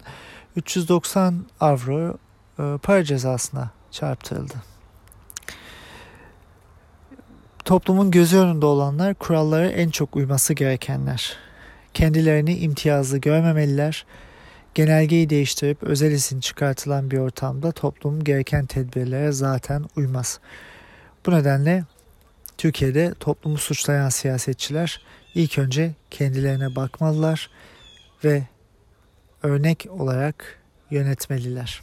390 0.56 1.46
avro 1.60 2.18
e, 2.60 2.78
para 2.84 3.04
cezasına 3.04 3.72
çarptırıldı. 3.92 4.54
Toplumun 7.66 8.12
gözü 8.12 8.38
önünde 8.38 8.66
olanlar 8.66 9.14
kurallara 9.14 9.70
en 9.70 9.90
çok 9.90 10.16
uyması 10.16 10.54
gerekenler. 10.54 11.38
Kendilerini 11.94 12.58
imtiyazlı 12.58 13.18
görmemeliler. 13.18 14.06
Genelgeyi 14.74 15.30
değiştirip 15.30 15.84
özel 15.84 16.12
isim 16.12 16.40
çıkartılan 16.40 17.12
bir 17.12 17.18
ortamda 17.18 17.72
toplum 17.72 18.24
gereken 18.24 18.66
tedbirlere 18.66 19.32
zaten 19.32 19.86
uymaz. 19.96 20.40
Bu 21.26 21.32
nedenle 21.32 21.84
Türkiye'de 22.62 23.14
toplumu 23.20 23.58
suçlayan 23.58 24.10
siyasetçiler 24.10 25.02
ilk 25.36 25.58
önce 25.58 25.92
kendilerine 26.12 26.76
bakmalılar 26.76 27.50
ve 28.24 28.44
örnek 29.44 29.88
olarak 29.90 30.60
yönetmeliler. 30.92 31.82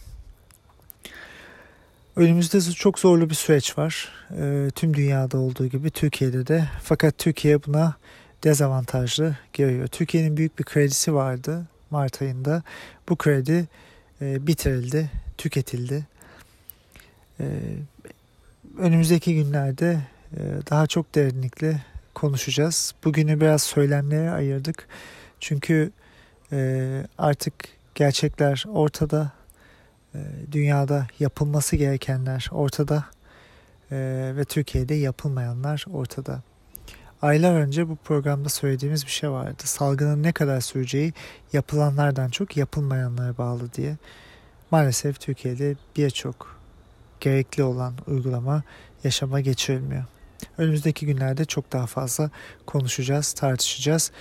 Önümüzde 2.17 2.61
çok 2.61 2.99
zorlu 2.99 3.31
bir 3.31 3.35
süreç 3.35 3.79
var. 3.79 4.09
E, 4.31 4.71
tüm 4.75 4.95
dünyada 4.95 5.39
olduğu 5.39 5.67
gibi 5.67 5.91
Türkiye'de 5.91 6.47
de. 6.47 6.69
Fakat 6.83 7.19
Türkiye 7.19 7.65
buna 7.65 7.97
dezavantajlı 8.45 9.37
görüyor. 9.53 9.87
Türkiye'nin 9.87 10.37
büyük 10.37 10.59
bir 10.59 10.65
kredisi 10.65 11.15
vardı 11.15 11.67
Mart 11.91 12.23
ayında. 12.23 12.63
Bu 13.09 13.17
kredi 13.17 13.69
e, 14.21 14.47
bitirildi, 14.47 15.11
tüketildi. 15.39 16.07
E, 17.41 17.47
önümüzdeki 18.79 19.35
günlerde 19.35 20.01
daha 20.71 20.87
çok 20.87 21.15
derinlikli 21.15 21.83
konuşacağız. 22.15 22.95
Bugünü 23.05 23.41
biraz 23.41 23.63
söylemlere 23.63 24.31
ayırdık. 24.31 24.89
Çünkü 25.41 25.91
e, 26.53 27.07
artık 27.19 27.55
gerçekler 27.95 28.65
ortada 28.69 29.33
ee, 30.15 30.19
dünyada 30.53 31.07
yapılması 31.19 31.77
gerekenler 31.77 32.49
ortada 32.53 33.05
ee, 33.93 34.33
ve 34.37 34.45
Türkiye'de 34.45 34.95
yapılmayanlar 34.95 35.85
ortada. 35.93 36.43
Aylar 37.23 37.55
önce 37.55 37.89
bu 37.89 37.97
programda 37.97 38.49
söylediğimiz 38.49 39.05
bir 39.07 39.11
şey 39.11 39.31
vardı. 39.31 39.63
Salgının 39.65 40.23
ne 40.23 40.33
kadar 40.33 40.61
süreceği 40.61 41.13
yapılanlardan 41.53 42.29
çok 42.29 42.57
yapılmayanlara 42.57 43.39
bağlı 43.39 43.73
diye. 43.73 43.97
Maalesef 44.71 45.21
Türkiye'de 45.21 45.77
birçok 45.97 46.61
gerekli 47.21 47.63
olan 47.63 47.95
uygulama 48.07 48.63
yaşama 49.05 49.41
geçirilmiyor. 49.41 50.05
Önümüzdeki 50.59 51.07
günlerde 51.07 51.45
çok 51.45 51.73
daha 51.73 51.87
fazla 51.87 52.31
konuşacağız, 52.67 53.33
tartışacağız. 53.33 54.13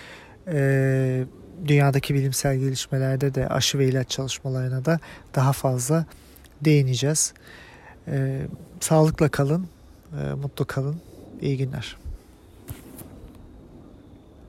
Ee, 0.47 1.25
dünyadaki 1.67 2.13
bilimsel 2.13 2.57
gelişmelerde 2.57 3.35
de 3.35 3.47
aşı 3.47 3.79
ve 3.79 3.85
ilaç 3.85 4.09
çalışmalarına 4.09 4.85
da 4.85 4.99
daha 5.35 5.53
fazla 5.53 6.05
değineceğiz. 6.61 7.33
Ee, 8.07 8.41
sağlıkla 8.79 9.29
kalın, 9.29 9.67
e, 10.21 10.33
mutlu 10.33 10.65
kalın. 10.65 11.01
İyi 11.41 11.57
günler. 11.57 11.97